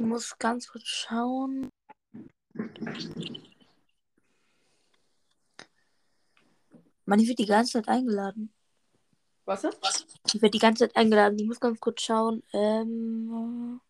[0.00, 1.68] Ich muss ganz kurz schauen.
[7.04, 8.50] Mann, ich werde die ganze Zeit eingeladen.
[9.44, 9.78] Was ist?
[10.32, 11.38] Ich werde die ganze Zeit eingeladen.
[11.38, 12.42] Ich muss ganz kurz schauen.
[12.54, 13.82] Ähm,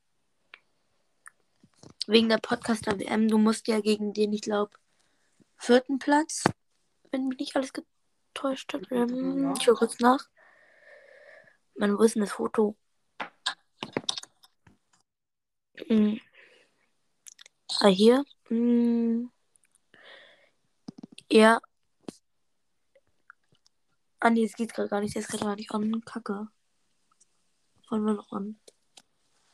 [2.08, 3.28] wegen der Podcaster WM.
[3.28, 4.72] Du musst ja gegen den, ich glaube,
[5.58, 6.42] vierten Platz,
[7.12, 8.90] wenn mich nicht alles getäuscht hat.
[8.90, 9.54] Ähm.
[9.56, 10.28] Ich schaue kurz nach.
[11.76, 12.76] Mann, wo ist denn das Foto?
[15.88, 16.20] Hm.
[17.80, 18.24] Ah, hier.
[18.48, 19.30] Hm.
[21.30, 21.60] Ja.
[24.20, 25.14] Ah, nee, es geht gerade gar nicht.
[25.14, 26.04] Der ist gerade gar nicht on.
[26.04, 26.48] Kacke.
[27.90, 28.60] Wollen wir noch on?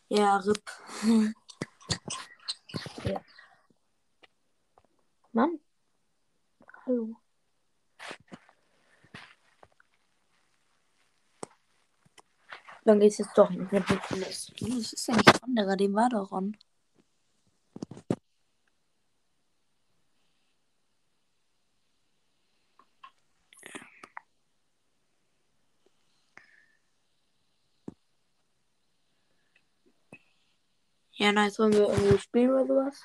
[0.09, 0.71] Ja, RIP.
[3.05, 3.21] ja.
[5.33, 5.61] Mann.
[6.87, 7.17] Hallo.
[12.87, 14.53] Dann geht's jetzt doch nicht mit Nicholas.
[14.61, 16.57] Das ist ja nicht anderer, dem war doch on.
[31.15, 31.59] Ja, nice.
[31.59, 33.03] Wollen wir irgendwie spielen oder sowas?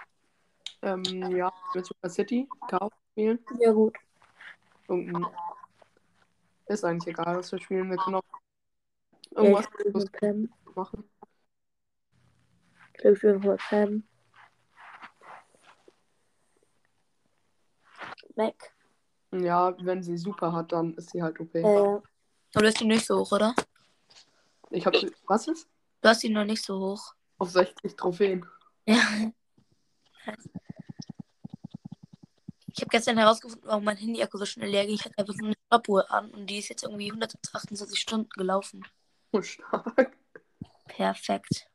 [0.84, 1.04] Ähm,
[1.36, 3.40] ja, mit Super City, Chaos spielen.
[3.60, 3.98] Ja, gut.
[4.88, 5.26] Irgendein.
[6.68, 7.90] Ist eigentlich egal, was wir spielen.
[7.90, 8.41] Wir können auch
[9.32, 10.50] irgendwas ich spiele mit Pam.
[10.76, 11.10] machen.
[12.94, 14.04] Ich glaube, ich spiele mit Pam.
[18.36, 18.73] Weg.
[19.32, 21.56] Ja, wenn sie super hat, dann ist sie halt OP.
[21.56, 22.04] Äh, aber
[22.54, 23.56] du hast ihn nicht so hoch, oder?
[24.70, 25.68] Ich habe was ist?
[26.02, 27.14] Du hast ihn noch nicht so hoch.
[27.38, 28.45] Auf 60 Trophäen.
[28.86, 29.02] Ja.
[32.73, 34.95] Ich habe gestern herausgefunden, warum mein Handy-Akku so schnell leer ging.
[34.95, 38.84] Ich hatte einfach so eine Stoppuhr an und die ist jetzt irgendwie 128 Stunden gelaufen.
[39.31, 40.17] Oh, stark.
[40.87, 41.67] Perfekt.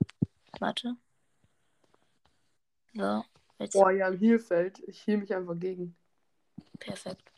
[0.60, 0.96] Warte.
[2.94, 3.24] So,
[3.58, 4.78] jetzt Boah, ja, im Heelfeld.
[4.86, 5.96] Ich heal mich einfach gegen.
[6.78, 7.32] perfekt.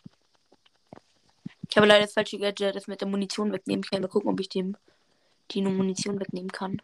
[1.70, 3.82] Ich habe leider das falsche Gadget, das mit der Munition wegnehmen.
[3.84, 4.76] Ich kann mal gucken, ob ich dem
[5.50, 6.80] die Munition wegnehmen kann.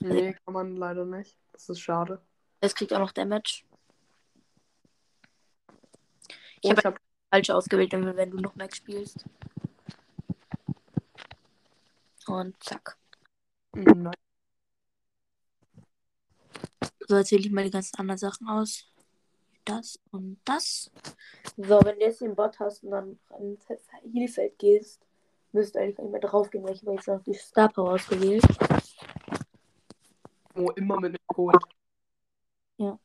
[0.00, 1.36] Nee, kann man leider nicht.
[1.52, 2.20] Das ist schade.
[2.60, 3.64] Das kriegt auch noch Damage.
[6.62, 7.00] Oh, hab- ich hab,
[7.30, 9.24] Falsch ausgewählt, wenn, wenn du noch Max spielst.
[12.26, 12.96] Und zack.
[13.72, 14.14] Nein.
[17.06, 18.86] So, jetzt wähle ich mal die ganzen anderen Sachen aus.
[19.64, 20.90] Das und das.
[21.56, 23.66] So, wenn du jetzt den Bot hast und dann ins
[24.12, 25.00] Heelfeld gehst,
[25.52, 28.44] müsste eigentlich nicht mehr drauf gehen, weil ich habe jetzt noch die Star Power ausgewählt.
[30.54, 31.58] Oh, immer mit dem Code.
[32.78, 32.98] Ja.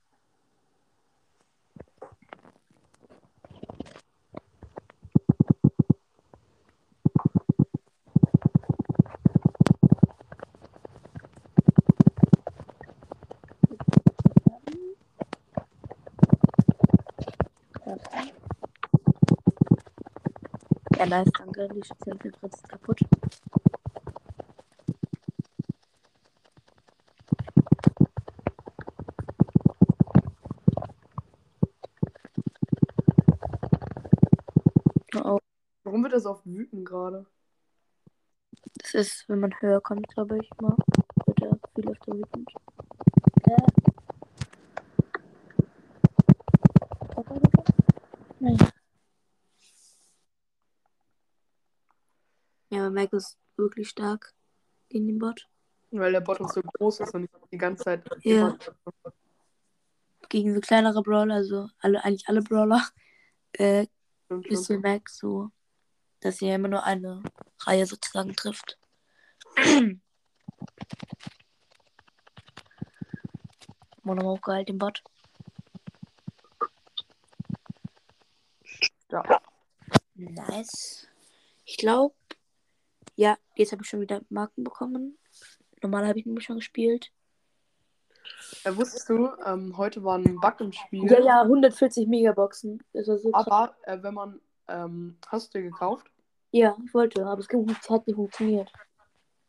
[20.98, 21.68] Ja, nice, danke.
[21.70, 23.00] Die Station ist kaputt.
[35.16, 35.40] Oh,
[35.84, 37.26] Warum wird das auf wütend gerade?
[38.94, 40.76] das ist, wenn man höher kommt, glaube ich mal,
[41.26, 42.50] wird er viel öfter wütend.
[43.44, 43.58] Äh.
[48.40, 48.58] Nein.
[52.72, 53.38] Ja, aber Mac ist
[53.80, 54.34] wirklich stark
[54.90, 55.48] gegen den Bot.
[55.92, 58.08] Weil der Bot auch so groß ist und ich die ganze Zeit.
[58.24, 58.56] Ja.
[60.28, 62.86] Gegen so kleinere Brawler, also alle, eigentlich alle Brawler,
[63.54, 63.88] äh,
[64.26, 64.76] Stimmt ist schon.
[64.76, 65.50] für Mac so,
[66.20, 67.24] dass sie ja immer nur eine
[67.62, 68.78] Reihe sozusagen trifft.
[74.04, 75.02] Mono geil, den Bot.
[79.12, 79.42] Ja.
[80.14, 81.08] Nice.
[81.66, 82.14] Ich glaube,
[83.20, 85.18] ja, jetzt habe ich schon wieder Marken bekommen.
[85.82, 87.12] Normal habe ich nämlich schon gespielt.
[88.64, 91.12] Äh, wusstest du, ähm, heute war ein Bug im Spiel.
[91.12, 92.82] Ja, ja, 140 Megaboxen.
[92.94, 93.20] So.
[93.34, 94.40] Aber äh, wenn man.
[94.70, 96.08] Ähm, hast du dir gekauft?
[96.52, 97.50] Ja, ich wollte, aber es
[97.90, 98.72] hat nicht funktioniert.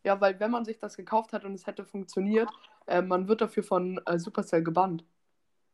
[0.02, 2.48] Ja, weil wenn man sich das gekauft hat und es hätte funktioniert,
[2.86, 5.04] äh, man wird dafür von äh, Supercell gebannt.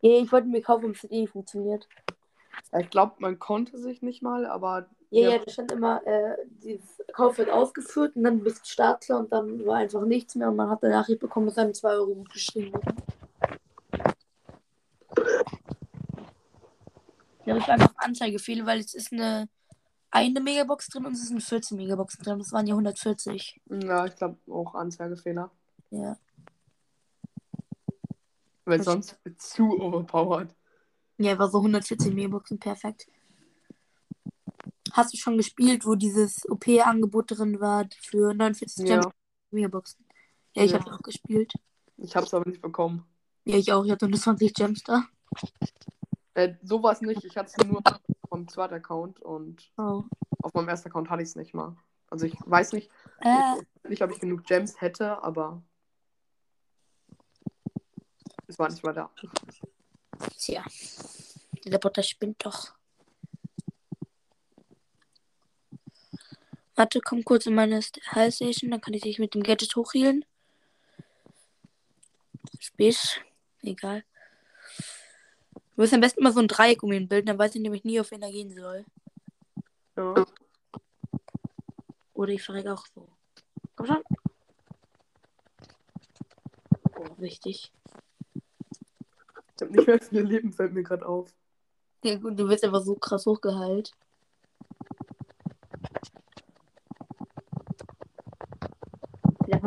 [0.03, 1.89] Ja, ich wollte mir kaufen, ob es eh nicht funktioniert.
[2.73, 5.31] Ja, Ich glaube, man konnte sich nicht mal, aber Ja, Ja.
[5.37, 6.81] ja, da stand immer, äh, die
[7.13, 10.69] Kauf wird ausgeführt und dann bis Startklar und dann war einfach nichts mehr und man
[10.69, 12.95] hat eine Nachricht bekommen, dass einem 2 Euro gut geschrieben wurde.
[17.45, 19.49] Ja, aber es war einfach Anzeigefehler, weil es ist eine
[20.11, 22.39] eine Megabox drin und es sind 14 Megaboxen drin.
[22.39, 23.61] Das waren ja 140.
[23.67, 25.51] ja, ich glaube auch Anzeigefehler.
[25.91, 26.17] Ja.
[28.65, 30.49] Weil Das- sonst zu overpowered.
[31.19, 33.07] Ja, war so 114 Megaboxen, perfekt.
[34.97, 39.01] Hast du schon gespielt, wo dieses OP-Angebot drin war für 49 Ja,
[39.51, 39.97] Gems?
[40.55, 40.79] Ja, ich Ja.
[40.81, 41.53] habe auch gespielt.
[41.99, 43.07] ich hab's aber nicht bekommen.
[43.45, 43.85] Ja, ich auch.
[43.85, 45.05] Ich hatte nur 20 Gems da.
[46.35, 47.25] Äh, sowas nicht.
[47.25, 47.83] Ich hatte es nur
[48.29, 50.05] vom zweiten Account und Oh.
[50.43, 51.77] auf meinem ersten Account hatte ich es nicht mal.
[52.09, 52.91] Also ich weiß nicht,
[53.21, 55.63] Äh, nicht, ob ich genug Gems hätte, aber
[58.47, 59.11] es war nicht mal da.
[60.39, 60.65] tja.
[61.65, 62.75] Der Botter spinnt doch.
[66.77, 67.81] Warte, komm kurz in meine
[68.13, 70.27] High Station, dann kann ich dich mit dem Gadget hochhealen.
[72.61, 73.23] Spät.
[73.63, 74.05] Egal.
[75.55, 77.85] Du wirst am besten immer so ein Dreieck um ihn bilden, dann weiß ich nämlich
[77.85, 78.85] nie, auf wen er gehen soll.
[79.97, 80.27] Ja.
[82.13, 83.09] Oder ich verrecke auch so.
[83.75, 84.05] Komm schon.
[86.95, 87.73] Oh, wichtig.
[88.35, 91.35] Ich habe nicht mehr viele Leben, fällt mir gerade auf.
[92.05, 93.93] Ja gut, du wirst einfach so krass hochgeheilt.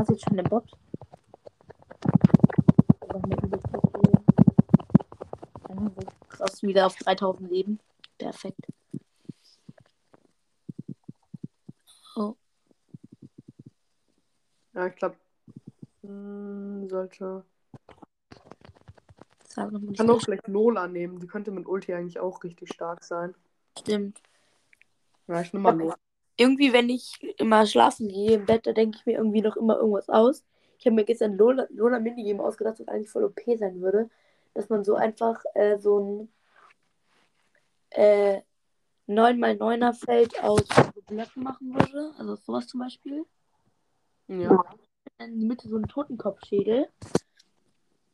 [0.09, 0.63] Du jetzt schon den Bot?
[6.29, 7.79] Krass, wieder auf 3000 Leben.
[8.17, 8.57] Perfekt.
[12.15, 12.33] Oh,
[14.73, 15.15] Ja, ich glaube,
[16.01, 17.43] sollte.
[19.55, 21.19] noch mal Ich kann auch vielleicht Lola nehmen.
[21.19, 23.35] Die könnte mit Ulti eigentlich auch richtig stark sein.
[23.77, 24.19] Stimmt.
[25.27, 25.97] Ja, ich nehme mal Lola.
[26.39, 29.77] Irgendwie, wenn ich immer schlafen gehe im Bett, da denke ich mir irgendwie noch immer
[29.77, 30.43] irgendwas aus.
[30.77, 34.09] Ich habe mir gestern Lola, Lola Minigame ausgedacht, was eigentlich voll OP sein würde.
[34.53, 36.29] Dass man so einfach äh, so ein
[37.91, 38.41] äh,
[39.09, 40.63] 9x9er Feld aus
[41.07, 42.13] Blöcken machen würde.
[42.17, 43.25] Also sowas zum Beispiel.
[44.27, 44.63] Ja.
[45.17, 46.87] In die Mitte so einen Totenkopfschädel.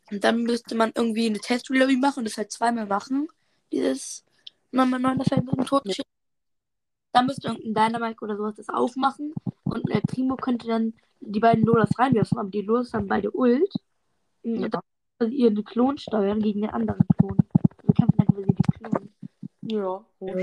[0.09, 3.27] Und dann müsste man irgendwie eine Test-Relobby machen und das halt zweimal machen.
[3.71, 4.23] Dieses
[4.73, 6.14] 9x9er Feld mit dem Totenschädel.
[7.15, 9.33] Dann müsste irgendein Dynamite oder sowas das aufmachen.
[9.63, 13.73] Und äh, Primo könnte dann die beiden Lolas reinwerfen, aber die Lolas haben beide Ult.
[14.43, 14.67] Und Ja.
[14.67, 14.81] dann
[15.19, 17.37] also ihr eine Klon steuern gegen den anderen Klon.
[17.83, 19.13] Wir kämpfen dann quasi die Klon.
[19.61, 20.05] Ja.
[20.19, 20.35] Oh,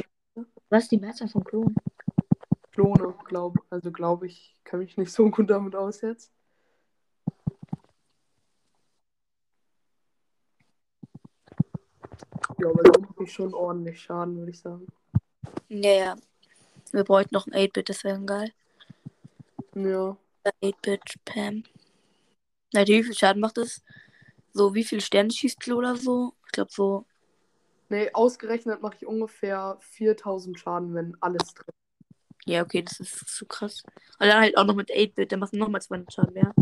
[0.71, 1.75] Was ist die Mehrzahl von Klon?
[2.71, 6.33] Klone, glaube Also glaube ich, kenne mich nicht so gut damit aus jetzt.
[12.59, 14.87] Ja, aber mache ich schon ordentlich Schaden, würde ich sagen.
[15.69, 16.17] Ja, ja.
[16.93, 18.53] Wir bräuchten noch ein 8-Bit, das wäre geil.
[19.75, 20.17] Ja.
[20.62, 21.65] 8-Bit, Pam.
[22.73, 23.83] Na, wie viel Schaden macht es?
[24.53, 26.35] So, wie viele Sterne schießt Klo oder so?
[26.47, 27.06] Ich glaube so.
[27.89, 31.71] Nee, ausgerechnet mache ich ungefähr 4000 Schaden, wenn alles trifft.
[32.44, 33.83] Ja, okay, das ist zu krass.
[34.19, 36.55] Und dann halt auch noch mit 8-Bit, dann machst du nochmal 200 Schaden mehr.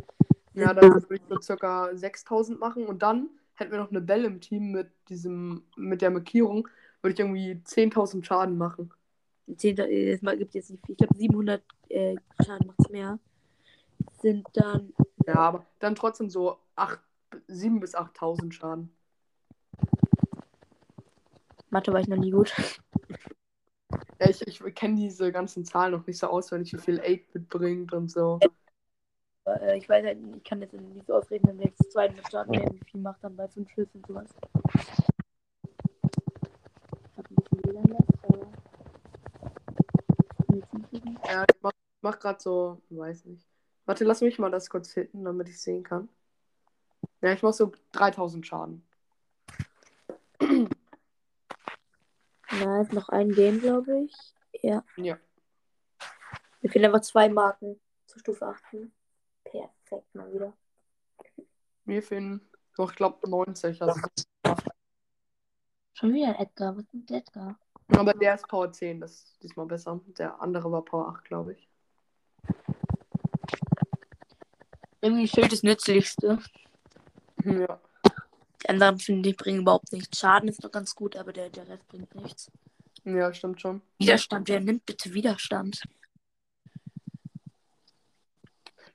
[0.55, 4.27] Ja, dann würde ich so circa 6000 machen und dann hätten wir noch eine Belle
[4.27, 6.69] im Team mit diesem, mit der Markierung,
[7.03, 8.93] würde ich irgendwie 10.000 Schaden machen.
[9.55, 10.93] 10, äh, es gibt jetzt nicht viel.
[10.93, 13.19] Ich glaube 700 äh, Schaden macht es mehr.
[14.21, 14.93] Sind dann.
[15.27, 17.01] Ja, aber dann trotzdem so 8,
[17.49, 18.91] 7 bis 8000 Schaden.
[21.71, 22.53] Mathe war ich noch nie gut.
[24.21, 27.93] Ja, ich, ich kenne diese ganzen Zahlen noch nicht so auswendig, wie viel 8-Bit bringt
[27.93, 28.39] und so.
[29.47, 32.51] Äh, ich weiß halt, nicht, ich kann jetzt nicht so ausrechnen, wenn jetzt 200 Schaden
[32.51, 34.27] mehr, wie viel macht dann bei 5 Schüssen und sowas.
[37.13, 38.47] Ich hab ein bisschen WLAN jetzt, aber.
[40.55, 41.19] Jetzt nicht wissen.
[41.31, 43.47] Ja, ich mach, mach gerade so, weiß nicht.
[43.87, 46.09] Warte, lass mich mal das kurz hitten, damit ich sehen kann.
[47.21, 48.85] Ja, ich mach so 3000 Schaden.
[52.51, 54.15] Na, ist noch ein Game, glaube ich.
[54.63, 54.85] Ja.
[54.97, 55.19] Ja.
[56.61, 58.93] Mir fehlen einfach zwei Marken zur Stufe 18.
[59.45, 60.53] Perfekt, mal wieder.
[61.85, 62.41] Mir fehlen
[62.77, 63.81] noch, ich glaube, 90.
[63.81, 64.01] Also,
[65.93, 66.77] Schon wieder ein Edgar.
[66.77, 67.59] Was ist mit Edgar?
[67.99, 70.01] Aber der ist Power 10, das ist diesmal besser.
[70.19, 71.69] Der andere war Power 8, glaube ich.
[75.01, 76.39] Irgendwie Schild das Nützlichste.
[77.45, 77.81] Ja.
[78.63, 80.19] Die anderen, finde ich, bringen überhaupt nichts.
[80.19, 82.51] Schaden ist noch ganz gut, aber der, der Rest bringt nichts.
[83.05, 83.81] Ja, stimmt schon.
[83.99, 85.83] Widerstand, wer nimmt bitte Widerstand?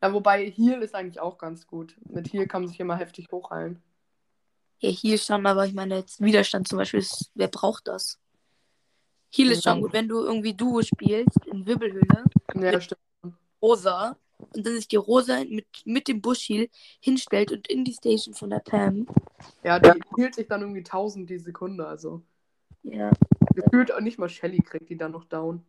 [0.02, 1.96] Ja, wobei Heal ist eigentlich auch ganz gut.
[2.08, 3.82] Mit Heal kann man sich immer heftig hochheilen.
[4.80, 8.20] Ja, hier schon, aber ich meine, jetzt Widerstand zum Beispiel, ist, wer braucht das?
[9.36, 12.24] Heal ist schon gut, wenn du irgendwie Duo spielst, in Wirbelhöhle,
[12.56, 13.02] Ja, stimmt.
[13.62, 16.70] rosa, und dann sich die rosa mit, mit dem Bush-Heal
[17.02, 19.08] hinstellt und in die Station von der Pam.
[19.64, 21.86] Ja, die hielt sich dann irgendwie 1000 die Sekunde.
[21.88, 22.22] Also
[22.84, 23.12] Ja,
[23.54, 25.66] gefühlt auch nicht mal Shelly kriegt die dann noch down.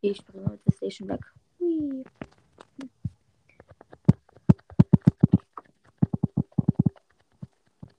[0.00, 1.20] ich springe mit der Station weg.
[1.58, 2.04] Hui.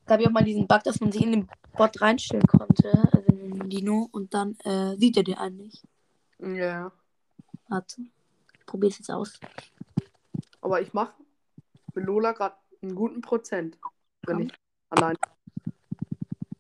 [0.06, 3.32] gab ja auch mal diesen Bug, dass man sich in den Bot reinstellen konnte, also
[3.32, 5.84] in den Dino, und dann äh, sieht er den einen nicht.
[6.40, 6.92] Ja.
[7.70, 8.02] Warte.
[8.58, 9.40] Ich probier's jetzt aus.
[10.62, 11.14] Aber ich mache
[11.94, 13.78] mit Lola gerade einen guten Prozent.
[14.24, 14.48] Wenn Komm.
[14.48, 14.54] ich
[14.90, 15.16] allein.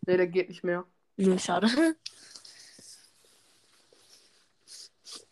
[0.06, 0.86] Nee, der geht nicht mehr.
[1.18, 1.68] Nö, schade.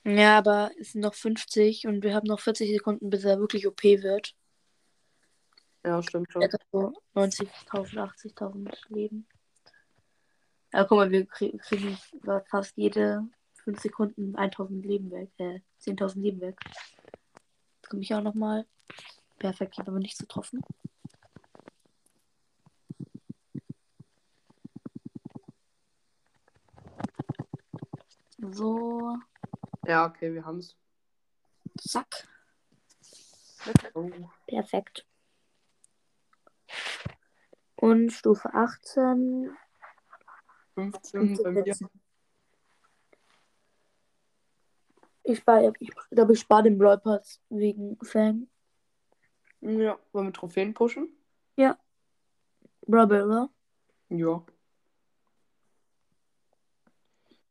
[0.08, 3.66] Ja, aber es sind noch 50 und wir haben noch 40 Sekunden, bis er wirklich
[3.66, 4.36] OP wird.
[5.84, 6.44] Ja, stimmt schon.
[6.44, 9.28] Er hat so 90.000, 80.000 Leben.
[10.76, 11.98] Ja, guck mal, wir krie- kriegen
[12.50, 13.26] fast jede
[13.64, 15.32] 5 Sekunden 1.000 Leben weg.
[15.38, 16.60] Äh, 10.000 Leben weg.
[17.78, 18.66] Jetzt komme ich auch nochmal.
[19.40, 20.62] Perfekt, ich habe aber nichts getroffen.
[28.38, 29.18] So,
[29.88, 30.76] Ja, okay, wir haben's.
[31.80, 32.28] zack.
[33.66, 34.30] Let's go.
[34.48, 35.06] Perfekt.
[37.78, 39.56] Und Stufe 18.
[40.76, 41.76] 15 bei mir.
[45.24, 48.48] Ich spare, ich glaube, ich spare den Brawl Pass wegen Fang.
[49.62, 51.10] Ja, wollen wir Trophäen pushen?
[52.86, 53.50] Brawl Ball, oder?
[54.10, 54.46] Ja.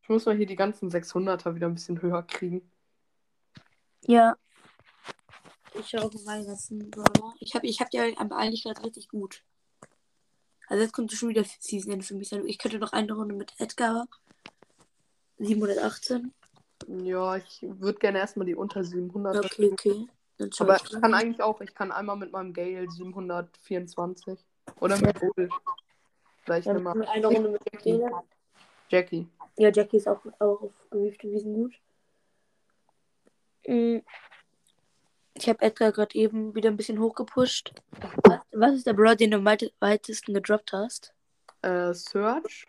[0.03, 2.71] Ich muss mal hier die ganzen 600er wieder ein bisschen höher kriegen.
[4.03, 4.37] Ja.
[5.77, 7.35] Ich auf meine ganzen Brawler.
[7.41, 9.43] Ich habe ich hab die eigentlich gerade richtig gut.
[10.69, 12.29] Also jetzt kommt schon wieder Season End für mich.
[12.29, 12.47] sein.
[12.47, 14.07] Ich könnte noch eine Runde mit Edgar.
[15.39, 16.33] 718.
[16.89, 19.45] Ja, ich würde gerne erstmal die unter 700.
[19.45, 20.07] Okay, okay.
[20.39, 24.39] Dann schau Aber ich kann eigentlich auch, ich kann einmal mit meinem Gale 724.
[24.81, 25.49] Oder mit Bull.
[26.45, 28.03] Vielleicht machen wir eine Runde mit Jackie.
[28.89, 29.29] Jackie.
[29.57, 31.75] Ja, Jackie ist auch, auch auf gewiefte Wiesen gut.
[33.67, 33.99] Mm.
[35.37, 37.73] Ich habe Edgar gerade eben wieder ein bisschen hochgepusht.
[38.23, 41.13] Was, was ist der Brawler, den du am weit- weitesten gedroppt hast?
[41.63, 42.67] Äh, Search.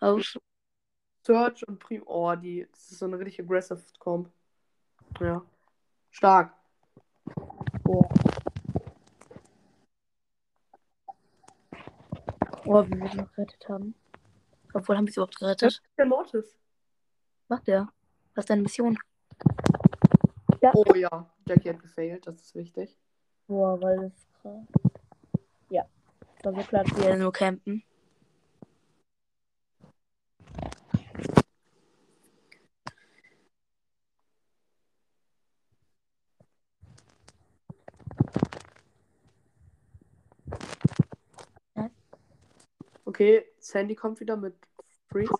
[0.00, 0.38] Auf
[1.26, 2.02] Search und Prim.
[2.06, 2.68] Oh, die.
[2.70, 4.30] Das ist so eine richtig aggressive Comp.
[5.20, 5.42] Ja.
[6.10, 6.54] Stark.
[12.64, 13.94] Oh, wie wir sie noch gerettet haben.
[14.74, 15.82] Obwohl, haben wir sie überhaupt gerettet?
[15.96, 16.58] Der Mortis.
[17.48, 17.88] Was macht der?
[18.34, 18.98] Was ist deine Mission?
[20.74, 22.98] Oh ja, Jackie hat gefailt, das ist wichtig.
[23.46, 24.66] Boah, weil das krass.
[25.70, 25.86] Ja.
[26.42, 27.82] War so klar, dass wir nur campen.
[43.04, 44.54] Okay, Sandy kommt wieder mit
[45.08, 45.32] Freeze.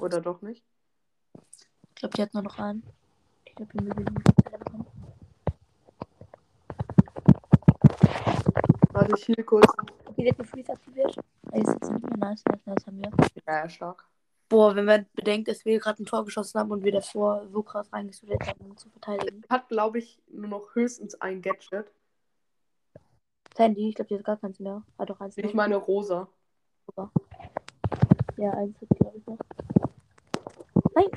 [0.00, 0.64] Oder doch nicht?
[1.34, 2.82] Ich glaube, die hat nur noch einen.
[3.60, 4.86] Ich glaube, wir müssen bekommen.
[8.92, 9.66] Warte, ich heal kurz.
[10.06, 11.16] Okay, die hat eine Freeze aktiviert.
[11.50, 13.10] Ey, ist jetzt nicht mehr nice, nice, nice haben wir.
[13.46, 14.06] Ja, ja, stark.
[14.48, 17.62] Boah, wenn man bedenkt, dass wir gerade ein Tor geschossen haben und wir davor so
[17.62, 19.42] krass reingestudiert haben, um zu verteidigen.
[19.50, 21.90] Hat, glaube ich, nur noch höchstens ein Gadget.
[23.56, 24.84] Sandy, ich glaube, die hat gar keins mehr.
[24.98, 25.54] Hat doch eins Ich noch.
[25.54, 26.28] meine Rosa.
[28.36, 29.38] Ja, eins hat glaube ich noch.
[30.94, 31.08] Nein!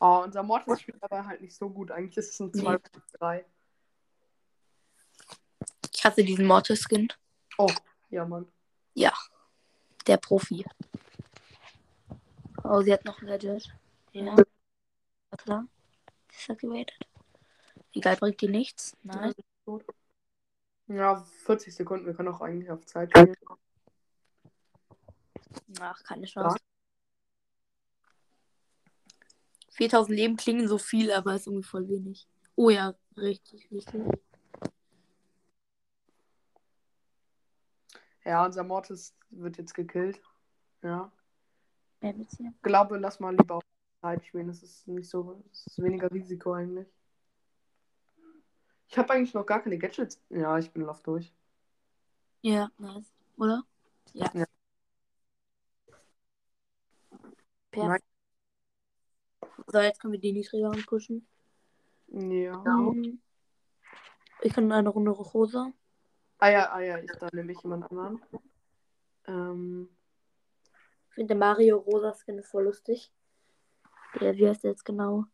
[0.00, 1.90] Oh, unser Mortis spielt aber halt nicht so gut.
[1.90, 2.60] Eigentlich ist es ein Nee.
[2.60, 2.78] 2
[3.18, 3.46] 3.
[5.92, 7.12] Ich hasse diesen Mortis-Skin.
[7.58, 7.72] Oh,
[8.10, 8.46] ja, Mann.
[10.06, 10.64] Der Profi.
[12.62, 13.74] Oh, sie hat noch ein Gadget.
[14.12, 14.36] Ja.
[14.36, 15.66] War klar.
[16.30, 17.08] Disactivated.
[17.92, 18.96] Egal, bringt die nichts.
[19.02, 19.32] Nein.
[20.86, 22.06] Ja, 40 Sekunden.
[22.06, 23.34] Wir können auch eigentlich auf Zeit spielen.
[25.80, 26.58] Ach, keine Chance.
[29.76, 32.26] 4000 Leben klingen so viel, aber ist irgendwie voll wenig.
[32.56, 34.02] Oh ja, richtig, richtig.
[38.24, 40.20] Ja, unser Mortis wird jetzt gekillt.
[40.82, 41.12] Ja.
[42.00, 43.62] Ich glaube, lass mal lieber auf
[44.00, 44.48] Zeit spielen.
[44.48, 45.42] Das ist nicht so.
[45.50, 46.88] Das ist weniger Risiko eigentlich.
[48.88, 50.20] Ich habe eigentlich noch gar keine Gadgets.
[50.30, 51.32] Ja, ich bin lauf durch.
[52.40, 53.12] Ja, nice.
[53.36, 53.62] Oder?
[54.14, 54.30] Ja.
[54.32, 54.46] Ja.
[57.70, 58.15] Perfekt.
[59.66, 61.26] So, jetzt können wir die niedrigeren pushen.
[62.08, 62.56] Ja.
[62.58, 63.20] Mhm.
[64.42, 65.72] Ich kann eine Runde rosa.
[66.38, 68.20] Ah ja, ah ja, ich, da nehme ich jemand anderen.
[69.26, 69.88] Ähm,
[71.08, 73.10] Ich finde der Mario Rosa Skin ist voll lustig.
[74.20, 75.24] Der, wie heißt der jetzt genau?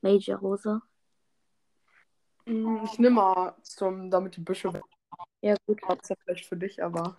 [0.00, 0.82] Major Rosa.
[2.46, 4.72] mh, ich nehme mal zum, damit die Büsche.
[5.42, 5.80] Ja, gut.
[5.86, 7.16] Das ist vielleicht für dich, aber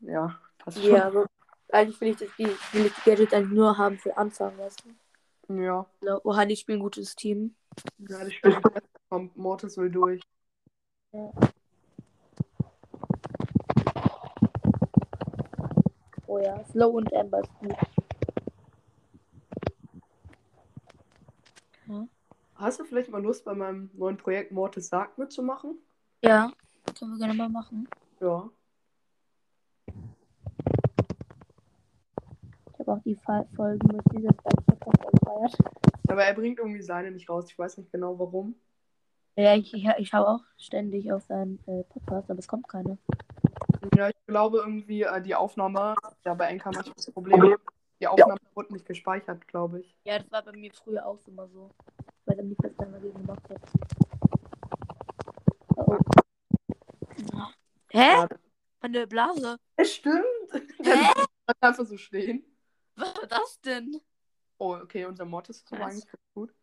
[0.00, 0.94] ja, passt schon.
[0.94, 1.26] Ja, aber
[1.70, 4.84] eigentlich will ich, das, die, will ich die Gadgets eigentlich nur haben für Anfang, weißt
[4.84, 4.90] du?
[5.48, 5.86] Ja.
[6.02, 7.54] ja Oha, die spielen ein gutes Team.
[7.98, 8.62] Ja, die spielen
[9.08, 10.22] kommt Mortis will durch.
[11.12, 11.32] Ja.
[16.26, 17.74] Oh ja, Slow und Amber ist gut.
[21.86, 22.08] Hm?
[22.56, 25.78] Hast du vielleicht mal Lust, bei meinem neuen Projekt Mortis Sarg mitzumachen?
[26.22, 26.52] Ja,
[26.98, 27.88] können wir gerne mal machen.
[28.20, 28.50] Ja.
[32.88, 35.56] Habe auch die Folgen mit dieser Podcast gefeiert.
[36.08, 37.46] Aber er bringt irgendwie seine nicht raus.
[37.48, 38.54] Ich weiß nicht genau warum.
[39.36, 42.98] Ja, ich, ich, ich schaue auch ständig auf seinen äh, Podcast, aber es kommt keine.
[43.94, 47.56] Ja, ich glaube irgendwie, äh, die Aufnahme, ja, bei Enka manchmal das Problem.
[48.00, 49.96] Die Aufnahme wurde nicht gespeichert, glaube ich.
[50.04, 51.70] Ja, das war bei mir früher auch immer so.
[52.24, 53.60] Weiß aber nicht, ich dann dagegen gemacht habe.
[55.76, 55.98] Oh, oh.
[57.32, 57.50] Ja.
[57.90, 57.98] Hä?
[57.98, 58.28] Ja,
[58.80, 59.56] Von der Blase?
[59.76, 60.24] es stimmt.
[60.52, 60.58] Hä?
[61.46, 62.44] Dann einfach so stehen.
[63.28, 64.00] Das denn?
[64.58, 65.92] Oh, okay, unser Mortis ist aber Was?
[65.92, 66.54] eigentlich ganz gut.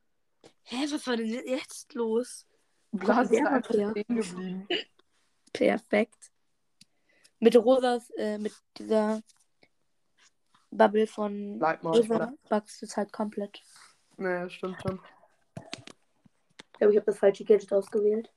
[0.63, 2.45] Hä, was war denn jetzt los?
[2.91, 4.67] Blas ist einfach stehen geblieben.
[5.53, 6.31] Perfekt.
[7.39, 9.21] Mit Rosas, äh, mit dieser
[10.71, 11.97] Bubble von Bleib mal.
[11.97, 13.61] Rosa bugs es halt komplett.
[14.17, 14.99] Naja, stimmt schon.
[15.61, 18.31] Ich glaube, ich habe das falsche Gadget ausgewählt.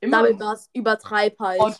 [0.00, 1.60] Immer Double Bass, übertreib halt.
[1.60, 1.78] Und-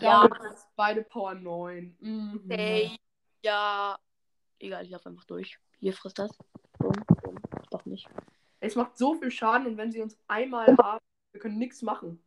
[0.00, 0.28] ja.
[0.76, 1.96] beide Power 9.
[2.00, 2.44] Mhm.
[2.50, 2.96] Ey,
[3.42, 3.98] ja.
[4.58, 5.58] Egal, ich laufe einfach durch.
[5.78, 6.36] Hier frisst das.
[6.78, 6.92] Bumm,
[7.22, 7.38] bumm.
[7.70, 8.06] Doch nicht.
[8.60, 11.00] Es macht so viel Schaden und wenn sie uns einmal haben,
[11.32, 12.22] wir können nichts machen.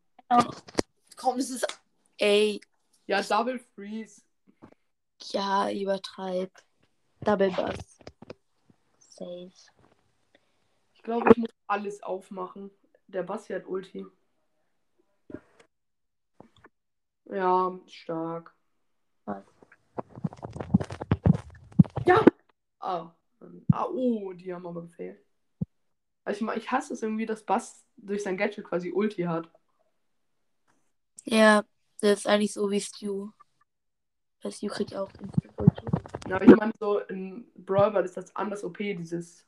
[1.16, 1.68] Komm, das ist.
[2.18, 2.60] Ey,
[3.06, 4.24] Ja, Double Freeze.
[5.32, 6.52] ja, übertreib.
[7.22, 8.00] Double Bass.
[8.98, 9.52] Safe.
[10.96, 12.72] Ich glaube, ich muss alles aufmachen.
[13.08, 14.06] Der Basti hat Ulti.
[17.26, 18.56] Ja, stark.
[19.26, 19.44] Was?
[22.06, 22.26] Ja!
[22.80, 23.12] Ah.
[23.72, 25.24] ah, oh, die haben aber gefehlt.
[26.26, 29.50] Also ich, ich hasse es irgendwie, dass Bass durch sein Gadget quasi Ulti hat.
[31.26, 31.64] Ja,
[32.02, 33.30] das ist eigentlich so wie Stu.
[34.42, 35.50] Weil Stu kriegt auch Ulti.
[36.28, 39.46] Ja, aber ich meine, so in Brawl Ball ist das anders OP, dieses.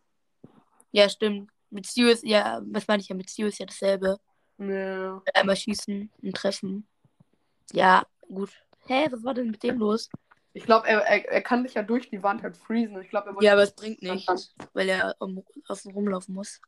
[0.91, 1.52] Ja, stimmt.
[1.70, 4.18] Mit Stu ist, ja, was meine ich ja, mit Stu ist ja dasselbe.
[4.58, 5.22] Ja.
[5.34, 6.88] Einmal schießen und treffen.
[7.74, 8.52] Ja, gut.
[8.88, 10.10] Hä, was war denn mit dem los?
[10.56, 13.02] Ich glaube, er, er, er kann dich ja durch die Wand halt freezen.
[13.02, 13.44] Ich glaube, er.
[13.44, 16.62] Ja, aber es bringt nichts, weil er um, außen rumlaufen muss.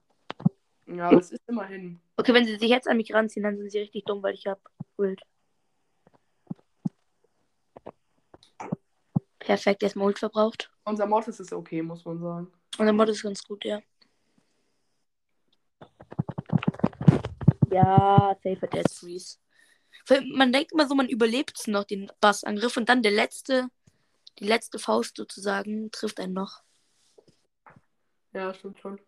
[0.88, 2.02] Ja, das ist immerhin.
[2.18, 4.46] Okay, wenn sie sich jetzt an mich ranziehen, dann sind sie richtig dumm, weil ich
[4.46, 4.60] hab
[4.98, 5.22] Ult.
[9.40, 10.70] Perfekt, erstmal Ult verbraucht.
[10.84, 12.52] Unser Mortis ist okay, muss man sagen.
[12.78, 13.82] Der Mod ist ganz gut, ja.
[17.72, 19.38] Ja, safe hat Freeze.
[20.34, 23.70] Man denkt immer so, man überlebt noch den Bassangriff und dann der letzte,
[24.40, 26.64] die letzte Faust sozusagen, trifft einen noch.
[28.34, 29.00] Ja, stimmt schon.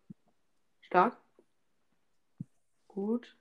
[0.81, 1.17] Stark.
[2.87, 3.35] Gut.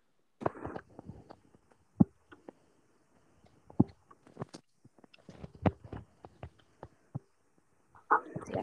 [8.53, 8.63] Ja.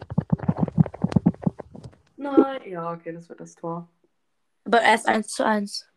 [2.16, 3.88] Nein, ja, okay, das wird das Tor.
[4.64, 5.88] Aber erst 1 zu 1.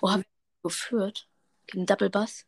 [0.00, 1.28] Wo haben wir geführt?
[1.66, 2.46] Gegen Double Bass?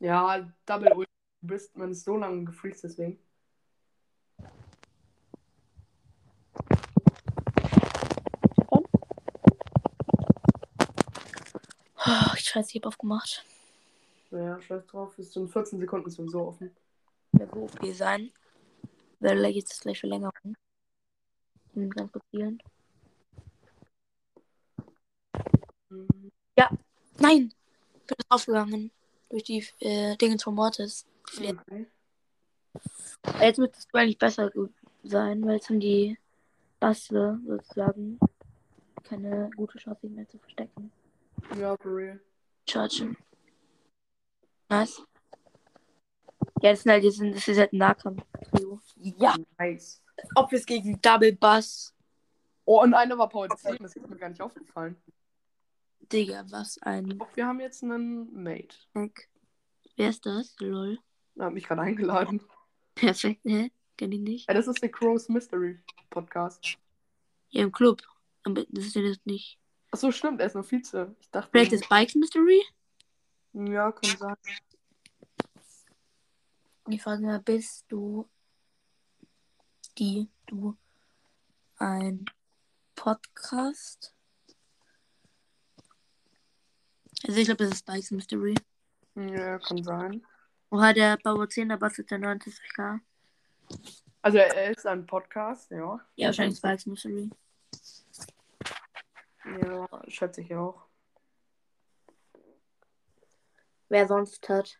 [0.00, 1.08] Ja, Double Ult.
[1.40, 3.18] Du bist, man ist so lange gefreezed, deswegen.
[11.96, 13.44] Oh, ich scheiße, ich hab aufgemacht.
[14.30, 15.18] Ja, scheiß drauf.
[15.18, 16.74] Ist in 14 Sekunden sowieso offen.
[17.32, 18.30] Wird so OP sein.
[19.20, 20.56] Werde jetzt das gleich Verlängerung.
[21.70, 22.62] Ich will ganz kurz healen.
[25.90, 26.30] Mhm.
[27.18, 27.52] Nein!
[28.06, 28.90] Bin draufgegangen.
[29.30, 31.06] Durch die äh, Dinge von Mortis.
[31.28, 31.86] Okay.
[33.40, 34.50] Jetzt müsstest du eigentlich besser
[35.02, 36.18] sein, weil jetzt haben die
[36.80, 38.18] Basse sozusagen
[39.04, 40.92] keine gute Chance sich mehr zu verstecken.
[41.58, 42.20] Ja, for real.
[42.68, 43.16] Chargen.
[44.68, 45.02] Nice.
[46.60, 48.22] Ja, das, sind halt, das, sind, das ist halt ein Nahkampf.
[48.96, 50.02] Ja, Nice.
[50.34, 51.94] ob es gegen Double Bass.
[52.64, 55.00] Oh, und einer war Power 10, das ist mir gar nicht aufgefallen.
[56.12, 58.76] Digga, was ein glaub, wir haben jetzt einen Mate.
[58.94, 59.28] Hack.
[59.96, 60.56] Wer ist das?
[60.58, 60.98] Lol.
[61.36, 62.42] Er hat mich gerade eingeladen.
[62.94, 63.70] Perfekt, hä?
[63.96, 64.48] Kenn ich nicht.
[64.48, 66.78] Ja, das ist der Crow's Mystery Podcast.
[67.50, 68.02] Ja, im Club.
[68.44, 69.58] Aber das ist ja das nicht.
[69.90, 71.14] Achso, stimmt, er ist nur Vize.
[71.20, 71.50] Ich dachte.
[71.50, 72.62] Vielleicht ist Bikes Mystery?
[73.52, 74.36] Ja, kann sein.
[76.86, 78.28] Die Frage mal, bist du
[79.98, 80.76] die, du
[81.76, 82.24] ein
[82.94, 84.14] Podcast?
[87.26, 88.54] Also ich glaube, das ist Bikes Mystery.
[89.14, 90.24] Ja, kann sein.
[90.70, 93.00] Oha, der Bauer 10, der Bass ist der 90k.
[94.22, 96.00] Also er ist ein Podcast, ja.
[96.16, 97.30] Ja, wahrscheinlich Bikes Mystery.
[99.44, 100.86] Ja, schätze ich auch.
[103.88, 104.78] Wer sonst hat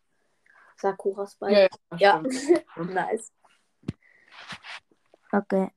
[0.77, 1.69] Sakura Spike.
[1.99, 2.23] Ja, ja,
[2.77, 3.33] nice.
[5.33, 5.71] Okay.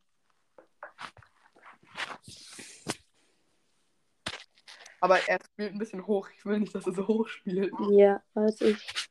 [5.01, 6.29] Aber er spielt ein bisschen hoch.
[6.37, 7.73] Ich will nicht, dass er so hoch spielt.
[7.89, 9.09] Ja, weiß ich.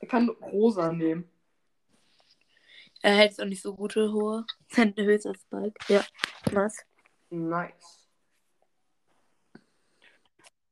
[0.00, 1.30] Er kann rosa nehmen.
[3.02, 4.44] Er hält auch nicht so gute hohe.
[4.68, 5.74] Sein höchster Spike.
[5.88, 6.04] Ja.
[6.52, 6.84] Nice.
[7.30, 8.08] Nice.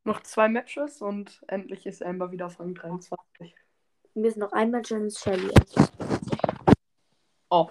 [0.02, 3.54] Noch zwei Matches und endlich ist Amber wieder auf Rang 23.
[4.14, 5.52] Mir ist noch ein Match und es Shelly.
[7.50, 7.68] Oh.